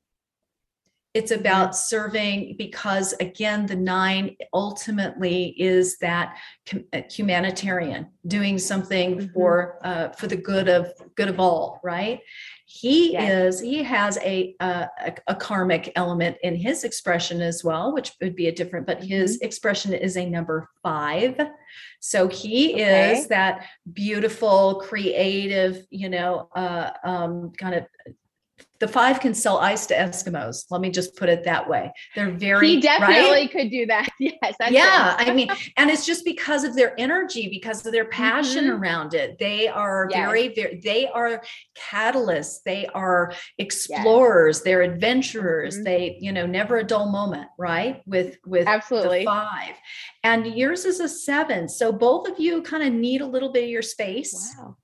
It's 1.13 1.31
mm-hmm. 1.31 1.41
about 1.41 1.75
serving 1.75 2.55
because 2.57 3.13
again, 3.19 3.65
the 3.65 3.75
nine 3.75 4.35
ultimately 4.53 5.55
is 5.59 5.97
that 5.99 6.37
uh, 6.93 7.01
humanitarian 7.09 8.07
doing 8.27 8.57
something 8.57 9.17
mm-hmm. 9.17 9.33
for 9.33 9.79
uh, 9.83 10.09
for 10.09 10.27
the 10.27 10.37
good 10.37 10.69
of 10.69 10.91
good 11.15 11.29
of 11.29 11.39
all, 11.39 11.79
right? 11.83 12.21
he 12.71 13.13
yes. 13.13 13.55
is 13.55 13.61
he 13.61 13.81
has 13.81 14.19
a, 14.19 14.55
a, 14.59 14.87
a 15.25 15.33
karmic 15.33 15.91
element 15.95 16.37
in 16.43 16.55
his 16.55 16.83
expression 16.83 17.41
as 17.41 17.63
well 17.63 17.91
which 17.91 18.13
would 18.21 18.35
be 18.35 18.47
a 18.47 18.51
different 18.51 18.85
but 18.85 19.03
his 19.03 19.37
mm-hmm. 19.37 19.45
expression 19.47 19.91
is 19.91 20.15
a 20.15 20.29
number 20.29 20.69
five 20.83 21.35
so 21.99 22.27
he 22.27 22.73
okay. 22.73 23.17
is 23.17 23.27
that 23.27 23.65
beautiful 23.91 24.83
creative 24.85 25.83
you 25.89 26.09
know 26.09 26.47
uh, 26.55 26.91
um, 27.03 27.51
kind 27.57 27.73
of 27.73 27.85
the 28.79 28.87
five 28.87 29.19
can 29.19 29.33
sell 29.33 29.57
ice 29.57 29.85
to 29.87 29.93
Eskimos. 29.93 30.65
Let 30.69 30.79
me 30.79 30.89
just 30.89 31.15
put 31.17 31.27
it 31.27 31.43
that 31.43 31.69
way. 31.69 31.91
They're 32.15 32.31
very. 32.31 32.75
He 32.75 32.79
definitely 32.79 33.31
right? 33.31 33.51
could 33.51 33.69
do 33.69 33.85
that. 33.87 34.09
Yes. 34.19 34.55
yeah. 34.69 35.15
I 35.17 35.33
mean, 35.33 35.49
and 35.77 35.89
it's 35.89 36.05
just 36.05 36.25
because 36.25 36.63
of 36.63 36.75
their 36.75 36.93
energy, 36.99 37.47
because 37.49 37.85
of 37.85 37.91
their 37.93 38.05
passion 38.05 38.65
mm-hmm. 38.65 38.81
around 38.81 39.13
it. 39.13 39.37
They 39.39 39.67
are 39.67 40.07
yes. 40.09 40.19
very, 40.19 40.53
very. 40.53 40.81
They 40.83 41.07
are 41.07 41.41
catalysts. 41.77 42.59
They 42.65 42.85
are 42.87 43.31
explorers. 43.57 44.57
Yes. 44.57 44.63
They're 44.63 44.81
adventurers. 44.81 45.75
Mm-hmm. 45.75 45.83
They, 45.83 46.17
you 46.19 46.31
know, 46.31 46.45
never 46.45 46.77
a 46.77 46.83
dull 46.83 47.09
moment. 47.09 47.47
Right. 47.57 48.01
With 48.05 48.37
with 48.45 48.67
absolutely 48.67 49.25
five, 49.25 49.75
and 50.23 50.45
yours 50.47 50.85
is 50.85 50.99
a 50.99 51.09
seven. 51.09 51.69
So 51.69 51.91
both 51.91 52.27
of 52.27 52.39
you 52.39 52.61
kind 52.61 52.83
of 52.83 52.93
need 52.93 53.21
a 53.21 53.27
little 53.27 53.51
bit 53.51 53.63
of 53.63 53.69
your 53.69 53.81
space. 53.81 54.55
Wow 54.57 54.77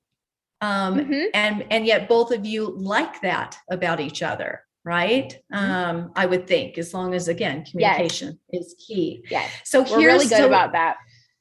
um, 0.65 0.99
mm-hmm. 0.99 1.25
and 1.34 1.65
and 1.71 1.86
yet 1.86 2.08
both 2.08 2.32
of 2.32 2.45
you 2.45 2.75
like 2.78 3.21
that 3.21 3.58
about 3.69 3.99
each 3.99 4.21
other 4.21 4.62
right 4.84 5.39
mm-hmm. 5.54 5.71
um, 5.71 6.12
i 6.15 6.25
would 6.25 6.47
think 6.47 6.78
as 6.78 6.93
long 6.93 7.13
as 7.13 7.28
again 7.28 7.63
communication 7.65 8.39
yes. 8.51 8.65
is 8.65 8.75
key 8.86 9.23
yeah 9.30 9.47
so 9.63 9.84
we're 9.84 9.97
really 9.97 10.28
good 10.28 10.38
so, 10.38 10.47
about 10.47 10.71
that 10.71 10.97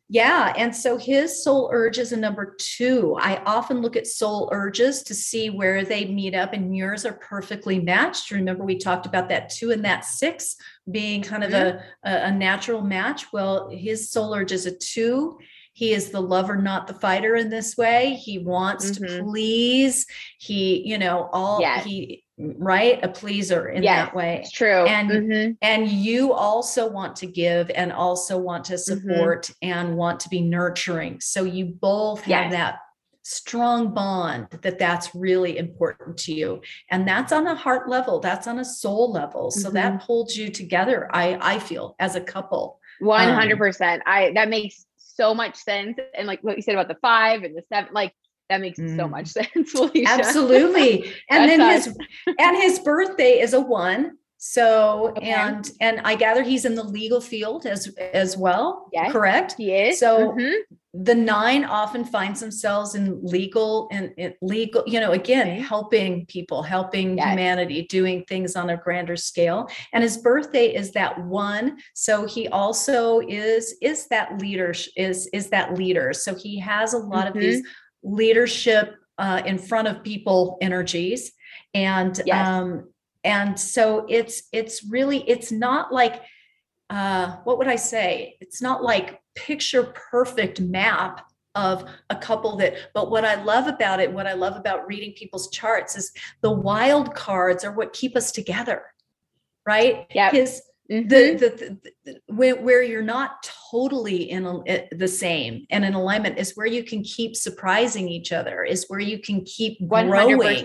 yeah 0.09 0.53
and 0.57 0.75
so 0.75 0.99
his 0.99 1.43
soul 1.43 1.71
urge 1.73 1.99
is 1.99 2.13
a 2.13 2.17
number 2.17 2.55
two 2.59 3.17
i 3.21 3.37
often 3.45 3.81
look 3.81 3.97
at 3.97 4.07
soul 4.07 4.49
urges 4.53 5.03
to 5.03 5.15
see 5.15 5.49
where 5.49 5.85
they 5.85 6.05
meet 6.05 6.35
up 6.35 6.53
and 6.53 6.77
yours 6.77 7.07
are 7.07 7.15
perfectly 7.15 7.79
matched 7.79 8.31
remember 8.31 8.65
we 8.65 8.77
talked 8.77 9.07
about 9.07 9.29
that 9.29 9.49
two 9.49 9.73
and 9.73 9.85
that 9.85 10.05
six 10.05 10.57
being 10.91 11.23
kind 11.23 11.43
mm-hmm. 11.43 11.55
of 11.55 11.83
a, 12.05 12.27
a 12.27 12.31
natural 12.31 12.83
match 12.83 13.33
well 13.33 13.71
his 13.71 14.11
soul 14.11 14.35
urge 14.35 14.53
is 14.53 14.67
a 14.67 14.77
two 14.77 15.39
he 15.75 15.93
is 15.93 16.11
the 16.11 16.21
lover 16.21 16.57
not 16.57 16.87
the 16.87 16.95
fighter 16.95 17.37
in 17.37 17.51
this 17.51 17.77
way 17.77 18.15
he 18.15 18.39
wants 18.39 18.93
mm-hmm. 18.93 19.19
to 19.19 19.23
please 19.23 20.07
he 20.39 20.87
you 20.87 20.97
know 20.97 21.29
all 21.33 21.61
yes. 21.61 21.85
he 21.85 22.25
right 22.37 22.99
a 23.05 23.09
pleaser 23.09 23.69
in 23.69 23.83
yes, 23.83 24.07
that 24.07 24.17
way 24.17 24.39
it's 24.41 24.51
true 24.51 24.85
and 24.87 25.11
mm-hmm. 25.11 25.53
and 25.63 25.89
you 25.89 26.33
also 26.33 26.91
want 26.91 27.15
to 27.15 27.27
give 27.27 27.71
and 27.75 27.93
also 27.93 28.37
want 28.37 28.65
to 28.65 28.75
mm-hmm. 28.75 29.09
support 29.09 29.47
mm-hmm. 29.47 29.71
and 29.71 29.97
want 29.97 30.19
to 30.19 30.29
be 30.29 30.41
nurturing 30.41 31.21
so 31.21 31.45
you 31.45 31.67
both 31.67 32.27
yes. 32.27 32.45
have 32.45 32.53
that 32.53 32.79
strong 33.23 33.95
bond 33.95 34.49
that 34.63 34.79
that's 34.79 35.15
really 35.15 35.57
important 35.57 36.17
to 36.19 36.35
you 36.35 36.61
and 36.91 37.09
that's 37.09 37.33
on 37.33 37.47
a 37.47 37.55
heart 37.55 37.89
level 37.89 38.21
that's 38.21 38.47
on 38.47 38.59
a 38.59 38.65
soul 38.65 39.11
level 39.11 39.51
so 39.51 39.71
that 39.71 39.93
mm-hmm. 39.93 40.05
holds 40.05 40.37
you 40.37 40.51
together 40.51 41.09
i 41.13 41.39
i 41.41 41.59
feel 41.59 41.95
as 42.01 42.17
a 42.17 42.21
couple 42.21 42.79
100% 43.01 43.95
um, 43.95 44.03
i 44.07 44.31
that 44.35 44.51
makes 44.51 44.85
so 45.15 45.35
much 45.35 45.57
sense. 45.57 45.99
And 46.17 46.27
like 46.27 46.43
what 46.43 46.57
you 46.57 46.63
said 46.63 46.75
about 46.75 46.89
the 46.89 46.99
five 47.01 47.43
and 47.43 47.57
the 47.57 47.63
seven, 47.73 47.93
like 47.93 48.15
that 48.49 48.61
makes 48.61 48.79
mm. 48.79 48.97
so 48.97 49.09
much 49.09 49.29
sense. 49.39 49.71
Felicia. 49.71 50.09
Absolutely. 50.09 51.13
And 51.31 51.49
then 51.49 51.61
his 51.61 51.87
and 52.39 52.57
his 52.57 52.79
birthday 52.81 53.41
is 53.41 53.55
a 53.55 53.61
one. 53.61 54.19
So 54.39 55.15
okay. 55.17 55.31
and 55.31 55.71
and 55.81 56.01
I 56.05 56.17
gather 56.17 56.43
he's 56.43 56.65
in 56.67 56.75
the 56.75 56.83
legal 56.83 57.21
field 57.21 57.67
as 57.67 57.89
as 58.13 58.37
well. 58.37 58.89
Yes, 58.93 59.11
correct. 59.11 59.55
He 59.57 59.73
is. 59.73 59.99
So 59.99 60.33
mm-hmm. 60.33 60.75
The 60.97 61.15
nine 61.15 61.65
often 61.65 62.05
finds 62.05 62.39
themselves 62.39 62.95
in 62.95 63.21
legal 63.25 63.89
and 63.91 64.15
legal, 64.41 64.85
you 64.87 65.01
know, 65.01 65.11
again, 65.11 65.49
okay. 65.49 65.61
helping 65.61 66.25
people, 66.27 66.63
helping 66.63 67.19
yes. 67.19 67.29
humanity, 67.29 67.87
doing 67.89 68.25
things 68.29 68.55
on 68.55 68.71
a 68.71 68.77
grander 68.77 69.17
scale. 69.17 69.69
And 69.93 70.05
his 70.05 70.19
birthday 70.19 70.73
is 70.73 70.93
that 70.93 71.19
one. 71.25 71.79
So 71.95 72.27
he 72.27 72.47
also 72.49 73.21
is 73.21 73.75
is 73.83 74.07
that 74.09 74.41
leader 74.41 74.73
is 74.97 75.27
is 75.33 75.51
that 75.51 75.75
leader. 75.75 76.13
So 76.13 76.35
he 76.35 76.61
has 76.61 76.95
a 76.95 76.99
lot 76.99 77.27
mm-hmm. 77.27 77.39
of 77.39 77.43
these 77.43 77.63
leadership 78.05 78.95
uh, 79.19 79.43
in 79.45 79.59
front 79.59 79.89
of 79.89 80.03
people 80.05 80.59
energies 80.61 81.33
and 81.73 82.21
yes. 82.25 82.47
um 82.47 82.89
and 83.23 83.59
so 83.59 84.07
it's 84.09 84.45
it's 84.53 84.85
really 84.85 85.19
it's 85.29 85.51
not 85.53 85.93
like 85.93 86.23
uh 86.91 87.37
what 87.45 87.59
would 87.59 87.69
i 87.69 87.77
say 87.77 88.37
it's 88.41 88.61
not 88.61 88.83
like 88.83 89.21
picture 89.35 89.93
perfect 90.11 90.61
map 90.61 91.27
of 91.55 91.85
a 92.11 92.17
couple 92.17 92.57
that 92.57 92.75
but 92.95 93.11
what 93.11 93.25
i 93.25 93.43
love 93.43 93.67
about 93.67 94.01
it 94.01 94.13
what 94.13 94.27
i 94.27 94.33
love 94.33 94.57
about 94.57 94.87
reading 94.87 95.13
people's 95.13 95.49
charts 95.51 95.97
is 95.97 96.13
the 96.41 96.51
wild 96.51 97.15
cards 97.15 97.65
are 97.65 97.73
what 97.73 97.93
keep 97.93 98.17
us 98.17 98.33
together 98.33 98.83
right 99.67 100.07
yeah 100.13 100.31
his 100.31 100.63
mm-hmm. 100.91 101.09
the, 101.09 101.35
the, 101.35 101.49
the, 101.49 101.93
the, 102.05 102.35
where, 102.35 102.57
where 102.57 102.83
you're 102.83 103.03
not 103.03 103.49
totally 103.71 104.31
in 104.31 104.45
a, 104.47 104.63
eh, 104.67 104.87
the 104.93 105.09
same 105.09 105.65
and 105.71 105.85
in 105.85 105.95
alignment 105.95 106.39
is 106.39 106.57
where 106.57 106.67
you 106.67 106.83
can 106.83 107.03
keep 107.03 107.37
surprising 107.37 108.09
each 108.09 108.33
other 108.33 108.65
is 108.65 108.87
where 108.89 109.01
you 109.01 109.21
can 109.21 109.45
keep 109.45 109.81
100%. 109.81 110.09
growing 110.11 110.65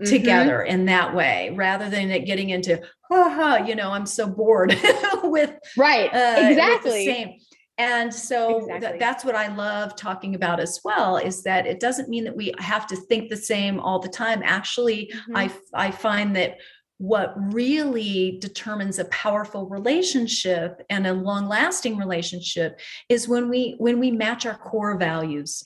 mm-hmm. 0.00 0.04
together 0.04 0.62
in 0.62 0.86
that 0.86 1.14
way 1.14 1.52
rather 1.54 1.90
than 1.90 2.10
it 2.10 2.24
getting 2.24 2.50
into 2.50 2.80
ha 3.10 3.28
ha 3.28 3.56
you 3.66 3.74
know 3.74 3.90
i'm 3.90 4.06
so 4.06 4.26
bored 4.26 4.74
with 5.24 5.52
right 5.76 6.12
uh, 6.14 6.48
exactly 6.48 6.90
with 6.90 7.04
same 7.04 7.38
and 7.78 8.12
so 8.12 8.58
exactly. 8.58 8.88
th- 8.88 9.00
that's 9.00 9.24
what 9.24 9.34
i 9.34 9.54
love 9.54 9.94
talking 9.96 10.34
about 10.34 10.60
as 10.60 10.80
well 10.84 11.16
is 11.16 11.42
that 11.42 11.66
it 11.66 11.80
doesn't 11.80 12.08
mean 12.08 12.24
that 12.24 12.36
we 12.36 12.52
have 12.58 12.86
to 12.86 12.96
think 12.96 13.28
the 13.28 13.36
same 13.36 13.78
all 13.80 13.98
the 13.98 14.08
time 14.08 14.42
actually 14.44 15.12
mm-hmm. 15.14 15.36
i 15.36 15.50
i 15.74 15.90
find 15.90 16.34
that 16.34 16.58
what 16.98 17.34
really 17.52 18.38
determines 18.40 18.98
a 18.98 19.04
powerful 19.06 19.68
relationship 19.68 20.82
and 20.88 21.06
a 21.06 21.12
long 21.12 21.46
lasting 21.46 21.98
relationship 21.98 22.80
is 23.10 23.28
when 23.28 23.50
we 23.50 23.74
when 23.78 23.98
we 23.98 24.10
match 24.10 24.46
our 24.46 24.56
core 24.56 24.96
values 24.96 25.64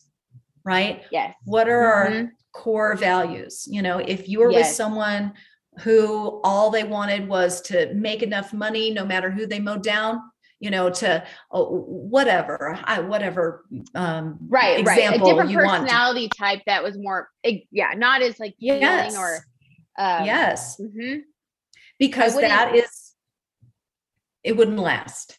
right 0.65 1.05
yes 1.13 1.35
what 1.45 1.69
are 1.69 2.07
mm-hmm. 2.07 2.25
our 2.25 2.31
core 2.53 2.95
values. 2.97 3.67
You 3.69 3.83
know, 3.83 3.99
if 3.99 4.29
you 4.29 4.41
were 4.41 4.51
yes. 4.51 4.69
with 4.69 4.77
someone 4.77 5.33
who 5.81 6.41
all 6.45 6.71
they 6.71 6.85
wanted 6.85 7.29
was 7.29 7.61
to 7.63 7.93
make 7.95 8.23
enough 8.23 8.53
money, 8.53 8.91
no 8.91 9.05
matter 9.05 9.31
who 9.31 9.47
they 9.47 9.61
mowed 9.61 9.83
down, 9.83 10.21
you 10.61 10.71
know, 10.71 10.91
to 10.91 11.25
oh, 11.51 11.81
whatever, 11.81 12.79
I, 12.85 13.01
whatever. 13.01 13.65
Um, 13.95 14.39
right, 14.49 14.85
right. 14.87 15.15
A 15.15 15.19
different 15.19 15.53
personality 15.53 16.29
type 16.29 16.63
that 16.67 16.85
was 16.85 16.97
more, 16.97 17.29
yeah, 17.73 17.95
not 17.97 18.23
as 18.23 18.39
like 18.39 18.55
yes. 18.59 19.17
or 19.17 19.35
um, 19.99 20.25
yes, 20.25 20.81
mm-hmm. 20.81 21.21
because 21.99 22.37
that 22.37 22.77
is 22.77 23.15
it 24.45 24.57
wouldn't 24.57 24.79
last 24.79 25.39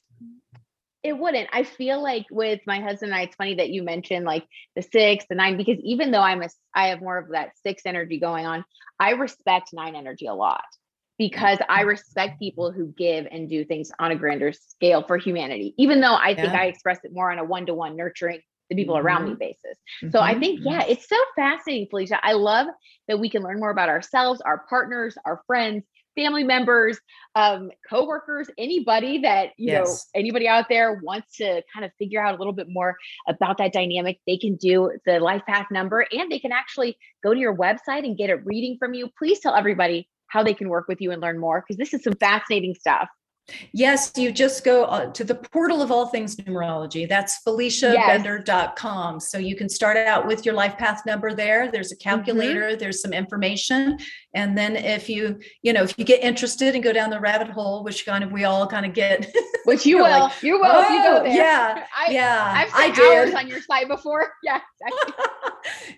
it 1.04 1.18
wouldn't. 1.18 1.50
I 1.52 1.64
feel 1.64 2.02
like 2.02 2.28
with 2.30 2.60
my 2.68 2.80
husband 2.80 3.12
and 3.12 3.20
I, 3.20 3.24
it's 3.24 3.36
funny 3.36 3.56
that 3.56 3.70
you 3.70 3.82
mentioned 3.84 4.26
like 4.26 4.46
the 4.76 4.84
six, 4.84 5.26
the 5.28 5.36
nine, 5.36 5.58
because 5.58 5.80
even 5.84 6.12
though 6.12 6.22
I'm 6.22 6.44
a, 6.44 6.50
I 6.76 6.90
have 6.90 7.02
more 7.02 7.18
of 7.18 7.30
that 7.30 7.58
six 7.64 7.84
energy 7.86 8.20
going 8.20 8.46
on, 8.46 8.64
I 9.00 9.12
respect 9.12 9.70
nine 9.74 9.96
energy 9.96 10.28
a 10.28 10.34
lot 10.34 10.64
because 11.22 11.60
I 11.70 11.82
respect 11.82 12.40
people 12.40 12.72
who 12.72 12.88
give 12.98 13.28
and 13.30 13.48
do 13.48 13.64
things 13.64 13.92
on 14.00 14.10
a 14.10 14.16
grander 14.16 14.52
scale 14.52 15.04
for 15.04 15.18
humanity, 15.18 15.76
even 15.78 16.02
though 16.02 16.16
I 16.16 16.34
think 16.34 16.52
yeah. 16.52 16.62
I 16.62 16.66
express 16.66 16.98
it 17.04 17.14
more 17.14 17.32
on 17.32 17.38
a 17.38 17.44
one 17.44 17.68
to 17.68 17.76
one 17.76 17.96
nurturing 17.96 18.42
the 18.72 18.76
people 18.76 18.96
mm-hmm. 18.96 19.06
around 19.06 19.26
me 19.26 19.30
mm-hmm. 19.30 19.38
basis. 19.38 19.78
Mm-hmm. 20.02 20.10
So 20.10 20.20
I 20.20 20.40
think, 20.40 20.62
mm-hmm. 20.62 20.70
yeah, 20.70 20.84
it's 20.88 21.08
so 21.08 21.18
fascinating, 21.36 21.90
Felicia. 21.92 22.20
I 22.26 22.34
love 22.34 22.66
that 23.08 23.20
we 23.20 23.30
can 23.30 23.44
learn 23.44 23.60
more 23.60 23.70
about 23.70 23.88
ourselves, 23.88 24.42
our 24.42 24.66
partners, 24.68 25.16
our 25.24 25.44
friends, 25.46 25.84
family 26.16 26.44
members, 26.44 27.00
um, 27.36 27.70
coworkers, 27.88 28.50
anybody 28.58 29.20
that, 29.20 29.50
you 29.58 29.74
yes. 29.74 29.86
know, 30.16 30.20
anybody 30.20 30.48
out 30.48 30.70
there 30.70 31.02
wants 31.04 31.38
to 31.38 31.62
kind 31.72 31.86
of 31.86 31.92
figure 32.00 32.20
out 32.26 32.34
a 32.34 32.38
little 32.40 32.52
bit 32.52 32.66
more 32.68 32.96
about 33.28 33.60
that 33.60 33.74
dynamic, 33.74 34.20
they 34.26 34.38
can 34.38 34.56
do 34.56 34.92
the 35.06 35.20
life 35.20 35.44
path 35.48 35.68
number 35.70 36.04
and 36.12 36.32
they 36.32 36.40
can 36.40 36.52
actually 36.52 36.98
go 37.24 37.32
to 37.32 37.40
your 37.40 37.56
website 37.56 38.06
and 38.06 38.18
get 38.18 38.32
a 38.32 38.38
reading 38.38 38.78
from 38.80 38.96
you. 38.96 39.08
Please 39.20 39.40
tell 39.40 39.54
everybody 39.54 40.10
how 40.32 40.44
they 40.44 40.54
can 40.54 40.70
work 40.70 40.88
with 40.88 41.02
you 41.02 41.12
and 41.12 41.22
learn 41.22 41.40
more 41.40 41.62
because 41.62 41.78
this 41.78 41.94
is 41.94 42.04
some 42.04 42.16
fascinating 42.16 42.74
stuff. 42.74 43.10
Yes, 43.74 44.12
you 44.16 44.32
just 44.32 44.64
go 44.64 44.86
uh, 44.86 45.12
to 45.12 45.24
the 45.24 45.36
portal 45.36 45.82
of 45.82 45.92
all 45.92 46.08
things 46.08 46.36
numerology. 46.36 47.08
That's 47.08 47.44
feliciabender.com. 47.44 49.16
Yes. 49.16 49.32
So 49.32 49.38
you 49.38 49.56
can 49.56 49.70
start 49.70 49.98
out 49.98 50.28
with 50.28 50.46
your 50.46 50.56
life 50.56 50.78
path 50.78 51.04
number 51.06 51.34
there. 51.34 51.72
There's 51.72 51.92
a 51.92 51.96
mm-hmm. 51.96 52.10
calculator, 52.10 52.70
mm-hmm. 52.70 52.80
there's 52.80 53.02
some 53.02 53.14
information. 53.14 53.98
And 54.34 54.58
then 54.58 54.76
if 54.76 55.10
you, 55.10 55.40
you 55.62 55.74
know, 55.74 55.84
if 55.84 55.98
you 55.98 56.06
get 56.06 56.24
interested 56.24 56.74
and 56.74 56.84
go 56.84 56.94
down 56.94 57.10
the 57.10 57.20
rabbit 57.20 57.50
hole, 57.50 57.84
which 57.84 58.06
kind 58.06 58.24
of 58.24 58.32
we 58.32 58.46
all 58.46 58.66
kind 58.68 58.86
of 58.86 58.94
get 58.94 59.34
which 59.66 59.86
you 59.86 59.98
will, 59.98 60.04
like, 60.04 60.44
you 60.44 60.60
will 60.60 60.66
oh, 60.66 60.82
if 60.84 60.90
you 60.90 61.04
go 61.04 61.18
oh, 61.20 61.24
there. 61.24 61.36
Yeah. 61.36 61.86
I, 61.98 62.12
yeah. 62.12 62.54
I've 62.56 62.70
spent 62.70 63.00
I 63.00 63.18
hours 63.18 63.34
on 63.34 63.48
your 63.48 63.62
site 63.62 63.88
before. 63.88 64.32
Yes. 64.44 64.62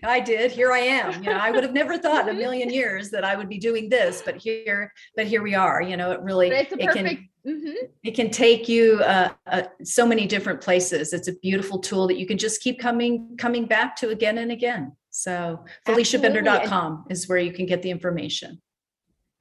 I 0.04 0.20
did. 0.20 0.51
Here 0.51 0.72
I 0.72 0.80
am. 0.80 1.24
You 1.24 1.30
know, 1.30 1.38
I 1.38 1.51
would 1.51 1.64
have 1.64 1.74
never 1.74 1.97
thought 1.97 2.28
in 2.28 2.36
a 2.36 2.38
million 2.38 2.70
years 2.70 3.10
that 3.12 3.24
I 3.24 3.36
would 3.36 3.47
be 3.47 3.58
doing 3.58 3.88
this, 3.88 4.22
but 4.24 4.36
here, 4.36 4.91
but 5.16 5.26
here 5.26 5.41
we 5.41 5.56
are. 5.56 5.82
You 5.82 5.95
know, 5.95 6.12
it 6.12 6.20
really 6.22 6.49
it 6.49 6.70
can 6.70 7.30
mm-hmm. 7.48 7.86
it 8.04 8.12
can 8.12 8.30
take 8.30 8.68
you 8.68 9.00
uh, 9.04 9.34
uh, 9.48 9.64
so 9.84 10.06
many 10.06 10.26
different 10.28 10.62
places. 10.62 11.14
It's 11.14 11.28
a 11.28 11.36
beautiful 11.36 11.80
tool 11.80 12.08
that 12.08 12.18
you 12.18 12.26
can 12.26 12.38
just 12.38 12.62
keep 12.62 12.80
coming 12.80 13.36
coming 13.38 13.66
back 13.66 13.96
to 13.98 14.10
again 14.10 14.38
and 14.38 14.52
again. 14.52 14.96
So 15.10 15.64
FeliciaBender.com 15.88 17.06
is 17.10 17.30
where 17.30 17.38
you 17.38 17.54
can 17.54 17.66
get 17.66 17.82
the 17.82 17.91
information. 17.91 18.62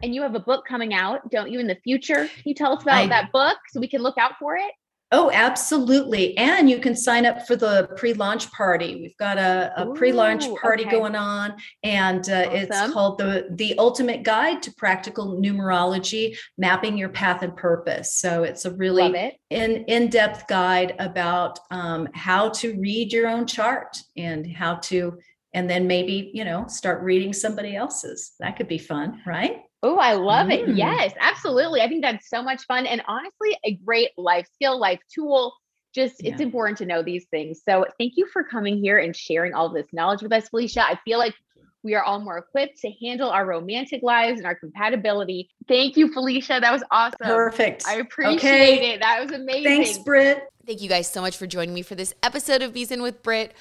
And 0.02 0.14
you 0.14 0.22
have 0.22 0.34
a 0.34 0.40
book 0.40 0.66
coming 0.66 0.94
out, 0.94 1.30
don't 1.30 1.50
you, 1.50 1.60
in 1.60 1.66
the 1.66 1.78
future? 1.84 2.26
Can 2.26 2.42
you 2.44 2.54
tell 2.54 2.76
us 2.76 2.82
about 2.82 3.04
I, 3.04 3.06
that 3.06 3.32
book 3.32 3.56
so 3.70 3.80
we 3.80 3.88
can 3.88 4.02
look 4.02 4.18
out 4.18 4.32
for 4.38 4.56
it? 4.56 4.72
Oh, 5.14 5.30
absolutely. 5.30 6.36
And 6.38 6.70
you 6.70 6.78
can 6.78 6.96
sign 6.96 7.26
up 7.26 7.46
for 7.46 7.54
the 7.54 7.90
pre 7.96 8.14
launch 8.14 8.50
party. 8.50 8.96
We've 8.96 9.16
got 9.18 9.36
a, 9.36 9.70
a 9.76 9.92
pre 9.92 10.10
launch 10.10 10.44
party 10.58 10.84
okay. 10.84 10.90
going 10.90 11.14
on, 11.14 11.54
and 11.82 12.28
uh, 12.30 12.46
awesome. 12.46 12.54
it's 12.54 12.92
called 12.92 13.18
the, 13.18 13.46
the 13.50 13.76
Ultimate 13.78 14.22
Guide 14.22 14.62
to 14.62 14.72
Practical 14.72 15.38
Numerology 15.38 16.34
Mapping 16.56 16.96
Your 16.96 17.10
Path 17.10 17.42
and 17.42 17.54
Purpose. 17.54 18.14
So 18.14 18.44
it's 18.44 18.64
a 18.64 18.70
really 18.70 19.04
it. 19.04 19.36
in, 19.50 19.84
in 19.84 20.08
depth 20.08 20.46
guide 20.48 20.96
about 20.98 21.58
um, 21.70 22.08
how 22.14 22.48
to 22.48 22.80
read 22.80 23.12
your 23.12 23.28
own 23.28 23.46
chart 23.46 23.98
and 24.16 24.50
how 24.50 24.76
to, 24.76 25.18
and 25.52 25.68
then 25.68 25.86
maybe, 25.86 26.30
you 26.32 26.46
know, 26.46 26.66
start 26.68 27.02
reading 27.02 27.34
somebody 27.34 27.76
else's. 27.76 28.32
That 28.40 28.56
could 28.56 28.68
be 28.68 28.78
fun, 28.78 29.20
right? 29.26 29.60
Oh, 29.82 29.98
I 29.98 30.14
love 30.14 30.48
mm. 30.48 30.52
it. 30.52 30.76
Yes, 30.76 31.12
absolutely. 31.20 31.80
I 31.80 31.88
think 31.88 32.02
that's 32.02 32.28
so 32.28 32.42
much 32.42 32.64
fun 32.66 32.86
and 32.86 33.02
honestly 33.08 33.56
a 33.64 33.74
great 33.84 34.10
life 34.16 34.46
skill, 34.54 34.78
life 34.78 35.00
tool. 35.12 35.54
Just 35.94 36.22
yeah. 36.22 36.32
it's 36.32 36.40
important 36.40 36.78
to 36.78 36.86
know 36.86 37.02
these 37.02 37.26
things. 37.30 37.60
So 37.68 37.84
thank 37.98 38.14
you 38.16 38.26
for 38.26 38.44
coming 38.44 38.78
here 38.78 38.98
and 38.98 39.14
sharing 39.14 39.52
all 39.52 39.68
this 39.68 39.86
knowledge 39.92 40.22
with 40.22 40.32
us, 40.32 40.48
Felicia. 40.48 40.82
I 40.82 40.98
feel 41.04 41.18
like 41.18 41.34
we 41.82 41.94
are 41.94 42.02
all 42.02 42.20
more 42.20 42.38
equipped 42.38 42.80
to 42.82 42.90
handle 43.02 43.28
our 43.28 43.44
romantic 43.44 44.02
lives 44.02 44.38
and 44.38 44.46
our 44.46 44.54
compatibility. 44.54 45.50
Thank 45.68 45.96
you, 45.96 46.12
Felicia. 46.12 46.58
That 46.60 46.72
was 46.72 46.84
awesome. 46.90 47.16
Perfect. 47.20 47.84
I 47.86 47.96
appreciate 47.96 48.38
okay. 48.38 48.94
it. 48.94 49.00
That 49.00 49.22
was 49.22 49.32
amazing. 49.32 49.64
Thanks, 49.64 49.98
Brit. 49.98 50.44
Thank 50.64 50.80
you 50.80 50.88
guys 50.88 51.10
so 51.10 51.20
much 51.20 51.36
for 51.36 51.46
joining 51.46 51.74
me 51.74 51.82
for 51.82 51.96
this 51.96 52.14
episode 52.22 52.62
of 52.62 52.72
B 52.72 52.84
Zen 52.84 53.02
with 53.02 53.22
Brit. 53.22 53.52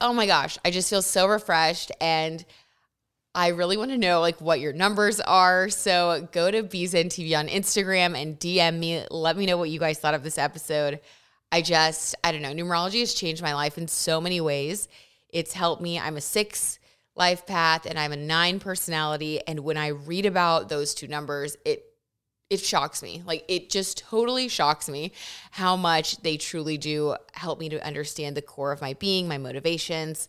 Oh 0.00 0.12
my 0.12 0.26
gosh, 0.26 0.58
I 0.64 0.70
just 0.70 0.88
feel 0.88 1.02
so 1.02 1.26
refreshed 1.26 1.92
and 2.00 2.44
I 3.36 3.48
really 3.48 3.76
want 3.76 3.90
to 3.90 3.98
know 3.98 4.20
like 4.22 4.40
what 4.40 4.60
your 4.60 4.72
numbers 4.72 5.20
are. 5.20 5.68
So 5.68 6.26
go 6.32 6.50
to 6.50 6.62
BZen 6.62 7.06
TV 7.06 7.38
on 7.38 7.48
Instagram 7.48 8.20
and 8.20 8.40
DM 8.40 8.78
me. 8.78 9.04
Let 9.10 9.36
me 9.36 9.44
know 9.44 9.58
what 9.58 9.68
you 9.68 9.78
guys 9.78 9.98
thought 9.98 10.14
of 10.14 10.22
this 10.22 10.38
episode. 10.38 11.00
I 11.52 11.60
just, 11.60 12.14
I 12.24 12.32
don't 12.32 12.40
know, 12.40 12.54
numerology 12.54 13.00
has 13.00 13.12
changed 13.12 13.42
my 13.42 13.52
life 13.52 13.76
in 13.76 13.88
so 13.88 14.22
many 14.22 14.40
ways. 14.40 14.88
It's 15.28 15.52
helped 15.52 15.82
me. 15.82 15.98
I'm 15.98 16.16
a 16.16 16.20
six 16.22 16.78
life 17.14 17.46
path 17.46 17.84
and 17.84 17.98
I'm 17.98 18.12
a 18.12 18.16
nine 18.16 18.58
personality. 18.58 19.40
And 19.46 19.60
when 19.60 19.76
I 19.76 19.88
read 19.88 20.24
about 20.24 20.70
those 20.70 20.94
two 20.94 21.06
numbers, 21.06 21.58
it 21.66 21.84
it 22.48 22.60
shocks 22.60 23.02
me. 23.02 23.22
Like 23.26 23.44
it 23.48 23.68
just 23.70 23.98
totally 23.98 24.48
shocks 24.48 24.88
me 24.88 25.12
how 25.50 25.76
much 25.76 26.22
they 26.22 26.36
truly 26.36 26.78
do 26.78 27.16
help 27.32 27.58
me 27.58 27.68
to 27.68 27.84
understand 27.84 28.36
the 28.36 28.42
core 28.42 28.72
of 28.72 28.80
my 28.80 28.94
being, 28.94 29.28
my 29.28 29.36
motivations, 29.36 30.28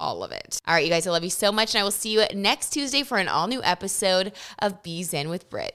all 0.00 0.22
of 0.22 0.32
it. 0.32 0.60
All 0.66 0.74
right, 0.74 0.84
you 0.84 0.90
guys, 0.90 1.06
I 1.06 1.10
love 1.10 1.24
you 1.24 1.30
so 1.30 1.50
much. 1.52 1.74
And 1.74 1.80
I 1.80 1.84
will 1.84 1.90
see 1.90 2.10
you 2.10 2.24
next 2.34 2.70
Tuesday 2.70 3.02
for 3.02 3.18
an 3.18 3.28
all 3.28 3.46
new 3.46 3.62
episode 3.62 4.32
of 4.58 4.82
B 4.82 5.02
Zen 5.02 5.28
with 5.28 5.48
Brit. 5.50 5.74